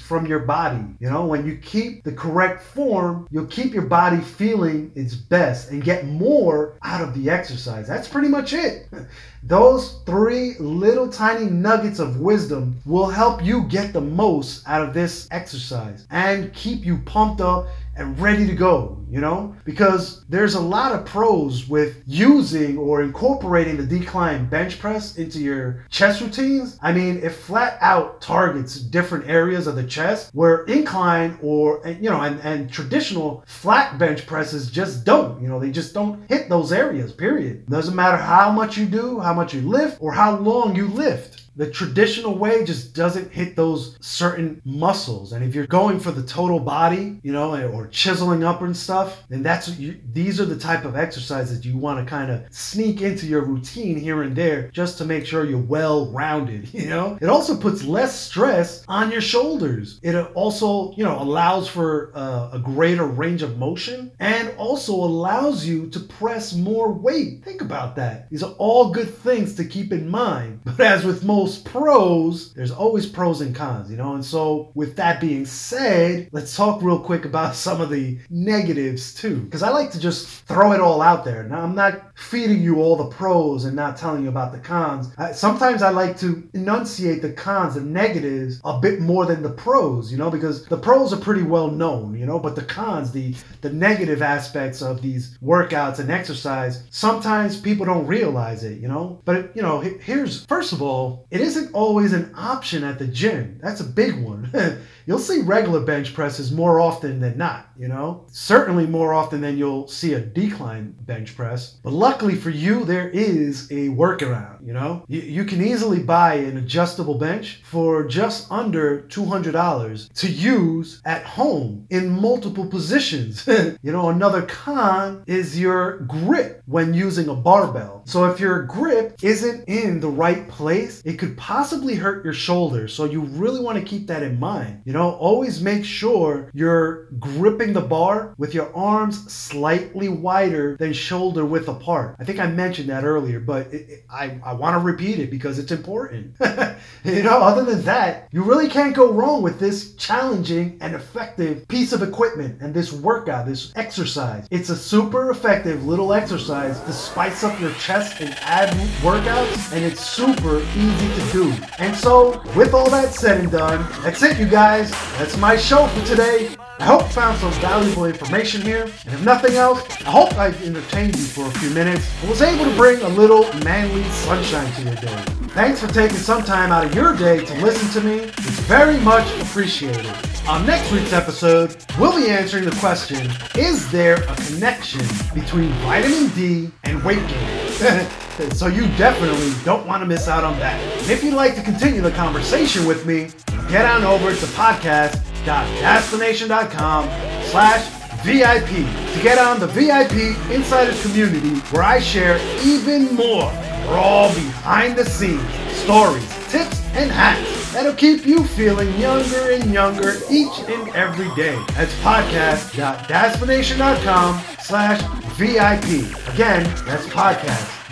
from 0.00 0.26
your 0.26 0.40
body. 0.40 0.84
You 1.00 1.10
know, 1.10 1.26
when 1.26 1.46
you 1.46 1.56
keep 1.56 2.04
the 2.04 2.12
correct 2.12 2.62
form, 2.62 3.26
you'll 3.30 3.46
keep 3.46 3.72
your 3.72 3.86
body 3.86 4.20
feeling 4.20 4.92
its 4.94 5.14
best 5.14 5.70
and 5.70 5.82
get 5.82 6.06
more 6.06 6.78
out 6.82 7.02
of 7.02 7.14
the 7.14 7.30
exercise. 7.30 7.88
That's 7.88 8.08
pretty 8.08 8.28
much 8.28 8.52
it. 8.52 8.88
Those 9.44 10.00
three 10.06 10.54
little 10.60 11.08
tiny 11.08 11.46
nuggets 11.46 11.98
of 11.98 12.20
wisdom 12.20 12.80
will 12.84 13.08
help 13.08 13.44
you 13.44 13.64
get 13.72 13.94
the 13.94 14.00
most 14.00 14.68
out 14.68 14.86
of 14.86 14.92
this 14.92 15.26
exercise 15.30 16.06
and 16.10 16.52
keep 16.52 16.84
you 16.84 16.98
pumped 16.98 17.40
up 17.40 17.66
and 17.96 18.18
ready 18.18 18.46
to 18.46 18.54
go, 18.54 19.02
you 19.10 19.20
know? 19.20 19.54
Because 19.64 20.24
there's 20.26 20.54
a 20.54 20.60
lot 20.60 20.92
of 20.92 21.04
pros 21.06 21.68
with 21.68 22.02
using 22.06 22.78
or 22.78 23.02
incorporating 23.02 23.76
the 23.76 23.84
decline 23.84 24.46
bench 24.46 24.78
press 24.78 25.16
into 25.16 25.38
your 25.40 25.86
chest 25.90 26.20
routines. 26.20 26.78
I 26.82 26.92
mean, 26.92 27.18
it 27.18 27.32
flat 27.32 27.78
out 27.80 28.20
targets 28.20 28.76
different 28.76 29.28
areas 29.28 29.66
of 29.66 29.76
the 29.76 29.84
chest 29.84 30.30
where 30.34 30.64
incline 30.64 31.38
or, 31.42 31.82
you 31.86 32.10
know, 32.10 32.20
and, 32.20 32.40
and 32.40 32.70
traditional 32.70 33.42
flat 33.46 33.98
bench 33.98 34.26
presses 34.26 34.70
just 34.70 35.04
don't, 35.04 35.40
you 35.42 35.48
know, 35.48 35.58
they 35.58 35.70
just 35.70 35.94
don't 35.94 36.28
hit 36.28 36.48
those 36.48 36.72
areas, 36.72 37.12
period. 37.12 37.66
Doesn't 37.66 37.96
matter 37.96 38.18
how 38.18 38.50
much 38.50 38.76
you 38.76 38.86
do, 38.86 39.18
how 39.18 39.34
much 39.34 39.54
you 39.54 39.62
lift, 39.62 39.98
or 40.00 40.12
how 40.12 40.36
long 40.36 40.76
you 40.76 40.88
lift 40.88 41.41
the 41.56 41.70
traditional 41.70 42.36
way 42.36 42.64
just 42.64 42.94
doesn't 42.94 43.32
hit 43.32 43.56
those 43.56 43.96
certain 44.00 44.60
muscles. 44.64 45.32
And 45.32 45.44
if 45.44 45.54
you're 45.54 45.66
going 45.66 46.00
for 46.00 46.10
the 46.10 46.22
total 46.22 46.58
body, 46.58 47.20
you 47.22 47.32
know, 47.32 47.68
or 47.68 47.86
chiseling 47.88 48.42
up 48.42 48.62
and 48.62 48.76
stuff, 48.76 49.22
then 49.28 49.42
that's 49.42 49.68
you, 49.78 50.00
these 50.12 50.40
are 50.40 50.44
the 50.44 50.58
type 50.58 50.84
of 50.84 50.96
exercises 50.96 51.64
you 51.64 51.76
want 51.76 51.98
to 51.98 52.08
kind 52.08 52.30
of 52.30 52.44
sneak 52.50 53.02
into 53.02 53.26
your 53.26 53.42
routine 53.42 53.98
here 53.98 54.22
and 54.22 54.34
there 54.34 54.68
just 54.68 54.98
to 54.98 55.04
make 55.04 55.26
sure 55.26 55.44
you're 55.44 55.58
well 55.58 56.06
rounded, 56.06 56.72
you 56.74 56.88
know? 56.88 57.18
It 57.20 57.28
also 57.28 57.56
puts 57.56 57.84
less 57.84 58.18
stress 58.18 58.84
on 58.88 59.12
your 59.12 59.20
shoulders. 59.20 60.00
It 60.02 60.14
also, 60.34 60.92
you 60.96 61.04
know, 61.04 61.20
allows 61.20 61.68
for 61.68 62.12
uh, 62.14 62.50
a 62.52 62.58
greater 62.58 63.04
range 63.04 63.42
of 63.42 63.58
motion 63.58 64.12
and 64.20 64.50
also 64.56 64.94
allows 64.94 65.66
you 65.66 65.88
to 65.90 66.00
press 66.00 66.54
more 66.54 66.92
weight. 66.92 67.44
Think 67.44 67.60
about 67.60 67.96
that. 67.96 68.30
These 68.30 68.42
are 68.42 68.52
all 68.58 68.90
good 68.90 69.12
things 69.14 69.54
to 69.56 69.64
keep 69.64 69.92
in 69.92 70.08
mind. 70.08 70.60
But 70.72 70.86
as 70.86 71.04
with 71.04 71.22
most 71.22 71.41
most 71.42 71.64
pros, 71.64 72.52
there's 72.54 72.70
always 72.70 73.04
pros 73.04 73.40
and 73.40 73.52
cons, 73.52 73.90
you 73.90 73.96
know? 73.96 74.14
And 74.14 74.24
so, 74.24 74.70
with 74.74 74.94
that 74.94 75.20
being 75.20 75.44
said, 75.44 76.28
let's 76.30 76.54
talk 76.54 76.80
real 76.82 77.00
quick 77.00 77.24
about 77.24 77.56
some 77.66 77.80
of 77.80 77.90
the 77.90 78.16
negatives 78.30 79.12
too. 79.12 79.40
Because 79.40 79.64
I 79.64 79.70
like 79.70 79.90
to 79.90 79.98
just 79.98 80.28
throw 80.46 80.70
it 80.70 80.80
all 80.80 81.02
out 81.02 81.24
there. 81.24 81.42
Now, 81.42 81.62
I'm 81.62 81.74
not 81.74 82.12
feeding 82.14 82.62
you 82.62 82.80
all 82.80 82.94
the 82.94 83.06
pros 83.06 83.64
and 83.64 83.74
not 83.74 83.96
telling 83.96 84.22
you 84.22 84.28
about 84.28 84.52
the 84.52 84.60
cons. 84.60 85.08
I, 85.18 85.32
sometimes 85.32 85.82
I 85.82 85.90
like 85.90 86.16
to 86.20 86.48
enunciate 86.54 87.22
the 87.22 87.32
cons, 87.32 87.74
the 87.74 87.80
negatives, 87.80 88.60
a 88.64 88.78
bit 88.78 89.00
more 89.00 89.26
than 89.26 89.42
the 89.42 89.50
pros, 89.50 90.12
you 90.12 90.18
know? 90.18 90.30
Because 90.30 90.64
the 90.66 90.78
pros 90.78 91.12
are 91.12 91.20
pretty 91.20 91.42
well 91.42 91.72
known, 91.72 92.16
you 92.16 92.24
know? 92.24 92.38
But 92.38 92.54
the 92.54 92.62
cons, 92.62 93.10
the, 93.10 93.34
the 93.62 93.72
negative 93.72 94.22
aspects 94.22 94.80
of 94.80 95.02
these 95.02 95.36
workouts 95.42 95.98
and 95.98 96.08
exercise, 96.08 96.84
sometimes 96.90 97.60
people 97.60 97.84
don't 97.84 98.06
realize 98.06 98.62
it, 98.62 98.78
you 98.78 98.86
know? 98.86 99.20
But, 99.24 99.56
you 99.56 99.62
know, 99.62 99.80
here's, 99.80 100.44
first 100.46 100.72
of 100.72 100.80
all, 100.80 101.26
it 101.32 101.40
isn't 101.40 101.72
always 101.72 102.12
an 102.12 102.30
option 102.36 102.84
at 102.84 102.98
the 102.98 103.06
gym. 103.06 103.58
That's 103.62 103.80
a 103.80 103.84
big 103.84 104.22
one. 104.22 104.50
you'll 105.06 105.18
see 105.18 105.42
regular 105.42 105.80
bench 105.80 106.14
presses 106.14 106.52
more 106.52 106.80
often 106.80 107.20
than 107.20 107.36
not, 107.36 107.68
you 107.78 107.88
know? 107.88 108.26
Certainly 108.30 108.86
more 108.86 109.12
often 109.12 109.40
than 109.40 109.58
you'll 109.58 109.88
see 109.88 110.14
a 110.14 110.20
decline 110.20 110.94
bench 111.00 111.36
press. 111.36 111.78
But 111.82 111.92
luckily 111.92 112.34
for 112.34 112.50
you, 112.50 112.84
there 112.84 113.08
is 113.10 113.70
a 113.70 113.88
workaround, 113.88 114.66
you 114.66 114.72
know? 114.72 115.04
You, 115.08 115.20
you 115.20 115.44
can 115.44 115.62
easily 115.62 116.02
buy 116.02 116.34
an 116.34 116.56
adjustable 116.56 117.16
bench 117.16 117.62
for 117.64 118.04
just 118.04 118.50
under 118.50 119.02
$200 119.02 120.12
to 120.12 120.28
use 120.28 121.00
at 121.04 121.24
home 121.24 121.86
in 121.90 122.10
multiple 122.10 122.66
positions. 122.66 123.46
you 123.82 123.92
know, 123.92 124.08
another 124.10 124.42
con 124.42 125.24
is 125.26 125.58
your 125.58 125.98
grip 126.00 126.62
when 126.66 126.94
using 126.94 127.28
a 127.28 127.34
barbell. 127.34 128.02
So 128.04 128.24
if 128.30 128.40
your 128.40 128.62
grip 128.62 129.16
isn't 129.22 129.68
in 129.68 130.00
the 130.00 130.08
right 130.08 130.48
place, 130.48 131.02
it 131.04 131.18
could 131.18 131.36
possibly 131.36 131.94
hurt 131.94 132.24
your 132.24 132.34
shoulder. 132.34 132.88
So 132.88 133.04
you 133.04 133.22
really 133.22 133.60
want 133.60 133.78
to 133.78 133.84
keep 133.84 134.06
that 134.08 134.22
in 134.22 134.38
mind. 134.38 134.82
You 134.84 134.91
know, 134.92 135.12
always 135.12 135.60
make 135.60 135.84
sure 135.84 136.50
you're 136.54 137.06
gripping 137.18 137.72
the 137.72 137.80
bar 137.80 138.34
with 138.38 138.54
your 138.54 138.74
arms 138.76 139.32
slightly 139.32 140.08
wider 140.08 140.76
than 140.76 140.92
shoulder 140.92 141.44
width 141.44 141.68
apart. 141.68 142.16
I 142.18 142.24
think 142.24 142.40
I 142.40 142.46
mentioned 142.46 142.88
that 142.88 143.04
earlier, 143.04 143.40
but 143.40 143.68
it, 143.72 143.88
it, 143.88 144.04
I, 144.10 144.38
I 144.44 144.52
want 144.54 144.74
to 144.74 144.78
repeat 144.80 145.18
it 145.18 145.30
because 145.30 145.58
it's 145.58 145.72
important. 145.72 146.34
you 147.04 147.22
know, 147.22 147.40
other 147.40 147.64
than 147.64 147.82
that, 147.82 148.28
you 148.32 148.42
really 148.42 148.68
can't 148.68 148.94
go 148.94 149.12
wrong 149.12 149.42
with 149.42 149.58
this 149.58 149.94
challenging 149.94 150.78
and 150.80 150.94
effective 150.94 151.66
piece 151.68 151.92
of 151.92 152.02
equipment 152.02 152.60
and 152.60 152.74
this 152.74 152.92
workout, 152.92 153.46
this 153.46 153.72
exercise. 153.76 154.46
It's 154.50 154.70
a 154.70 154.76
super 154.76 155.30
effective 155.30 155.86
little 155.86 156.12
exercise 156.12 156.80
to 156.80 156.92
spice 156.92 157.44
up 157.44 157.58
your 157.60 157.72
chest 157.74 158.20
and 158.20 158.34
ab 158.42 158.70
workouts, 159.00 159.72
and 159.72 159.84
it's 159.84 160.04
super 160.04 160.60
easy 160.76 161.08
to 161.14 161.32
do. 161.32 161.54
And 161.78 161.96
so, 161.96 162.42
with 162.56 162.74
all 162.74 162.90
that 162.90 163.14
said 163.14 163.40
and 163.40 163.50
done, 163.50 163.86
that's 164.02 164.22
it, 164.22 164.38
you 164.38 164.46
guys 164.46 164.81
guys, 164.82 165.18
that's 165.18 165.36
my 165.36 165.56
show 165.56 165.86
for 165.86 166.06
today. 166.06 166.54
I 166.78 166.84
hope 166.84 167.02
you 167.02 167.08
found 167.08 167.38
some 167.38 167.52
valuable 167.60 168.06
information 168.06 168.60
here. 168.60 168.82
And 168.82 169.14
if 169.14 169.24
nothing 169.24 169.54
else, 169.54 169.82
I 170.02 170.10
hope 170.10 170.32
I've 170.34 170.60
entertained 170.64 171.16
you 171.16 171.24
for 171.24 171.46
a 171.46 171.50
few 171.52 171.70
minutes 171.70 172.10
and 172.20 172.30
was 172.30 172.42
able 172.42 172.64
to 172.64 172.76
bring 172.76 173.00
a 173.02 173.08
little 173.08 173.42
manly 173.64 174.02
sunshine 174.10 174.70
to 174.72 174.82
your 174.82 174.94
day. 174.96 175.24
Thanks 175.50 175.80
for 175.80 175.86
taking 175.88 176.16
some 176.16 176.42
time 176.42 176.72
out 176.72 176.86
of 176.86 176.94
your 176.94 177.14
day 177.16 177.44
to 177.44 177.54
listen 177.62 177.88
to 178.00 178.06
me. 178.06 178.24
It's 178.24 178.60
very 178.60 178.98
much 179.00 179.26
appreciated. 179.40 180.06
On 180.48 180.66
next 180.66 180.90
week's 180.90 181.12
episode, 181.12 181.76
we'll 182.00 182.16
be 182.16 182.28
answering 182.28 182.64
the 182.64 182.76
question 182.76 183.30
Is 183.54 183.88
there 183.92 184.14
a 184.14 184.36
connection 184.46 185.06
between 185.34 185.68
vitamin 185.84 186.30
D 186.30 186.70
and 186.82 187.02
weight 187.04 187.24
gain? 187.28 188.10
so 188.52 188.66
you 188.66 188.86
definitely 188.96 189.52
don't 189.64 189.86
want 189.86 190.02
to 190.02 190.06
miss 190.06 190.26
out 190.26 190.42
on 190.42 190.58
that. 190.58 190.80
And 190.80 191.10
if 191.10 191.22
you'd 191.22 191.34
like 191.34 191.54
to 191.54 191.62
continue 191.62 192.00
the 192.00 192.10
conversation 192.10 192.86
with 192.86 193.06
me, 193.06 193.30
get 193.72 193.84
on 193.86 194.04
over 194.04 194.34
to 194.34 194.46
podcast.dadspiration.com 194.46 197.04
slash 197.48 197.88
VIP 198.22 198.68
to 198.68 199.20
get 199.22 199.38
on 199.38 199.58
the 199.58 199.66
VIP 199.66 200.36
Insider 200.50 200.92
community 201.00 201.54
where 201.70 201.82
I 201.82 201.98
share 201.98 202.38
even 202.62 203.14
more 203.14 203.50
raw 203.86 204.30
behind 204.34 204.96
the 204.96 205.06
scenes 205.06 205.40
stories, 205.72 206.28
tips, 206.50 206.82
and 206.94 207.10
hacks 207.10 207.72
that'll 207.72 207.94
keep 207.94 208.26
you 208.26 208.44
feeling 208.44 208.94
younger 209.00 209.52
and 209.52 209.72
younger 209.72 210.16
each 210.30 210.58
and 210.68 210.90
every 210.90 211.34
day. 211.34 211.56
That's 211.72 211.94
podcast.dadspiration.com 212.02 214.38
slash 214.60 215.00
VIP. 215.38 215.86
Again, 216.34 216.64
that's 216.84 217.06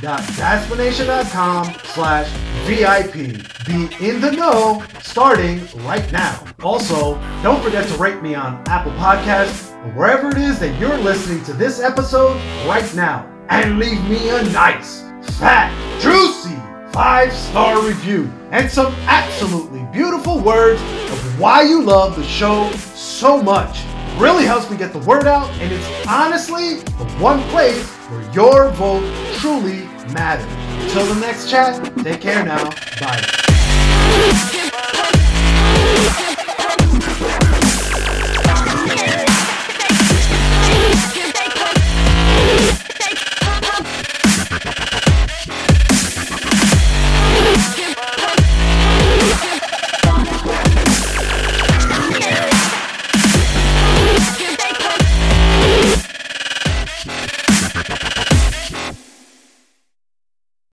podcast.dadspiration.com 0.01 1.75
slash 1.85 2.29
VIP. 2.67 3.15
Be 3.67 4.07
in 4.07 4.21
the 4.21 4.33
know 4.33 4.83
starting 5.03 5.61
right 5.85 6.11
now. 6.13 6.45
Also, 6.63 7.15
don't 7.43 7.63
forget 7.63 7.87
to 7.89 7.95
rate 7.97 8.23
me 8.23 8.35
on 8.35 8.63
Apple 8.69 8.93
Podcasts 8.93 9.73
or 9.85 9.91
wherever 9.93 10.29
it 10.31 10.39
is 10.39 10.59
that 10.61 10.79
you're 10.81 10.99
listening 10.99 11.43
to 11.45 11.53
this 11.53 11.81
episode 11.81 12.37
right 12.67 12.95
now. 12.95 13.27
And 13.49 13.79
leave 13.79 14.03
me 14.09 14.29
a 14.31 14.43
nice, 14.53 15.03
fat, 15.39 15.73
juicy 16.01 16.57
five 16.93 17.33
star 17.33 17.81
review 17.87 18.31
and 18.51 18.69
some 18.71 18.93
absolutely 19.07 19.81
beautiful 19.93 20.41
words 20.41 20.81
of 20.83 21.41
why 21.41 21.63
you 21.63 21.83
love 21.83 22.17
the 22.17 22.25
show 22.25 22.71
so 22.73 23.41
much. 23.41 23.85
Really 24.21 24.45
helps 24.45 24.71
me 24.71 24.77
get 24.77 24.93
the 24.93 24.99
word 25.01 25.27
out, 25.27 25.49
and 25.61 25.73
it's 25.73 26.07
honestly 26.07 26.75
the 26.75 27.05
one 27.19 27.43
place 27.45 27.89
where 27.89 28.33
your 28.33 28.71
vote 28.73 29.03
truly 29.39 29.85
matters. 30.13 30.47
Until 30.85 31.07
the 31.15 31.21
next 31.21 31.51
chat, 31.51 31.83
take 32.05 32.21
care 32.21 32.45
now. 32.45 32.69
Bye. 33.01 33.25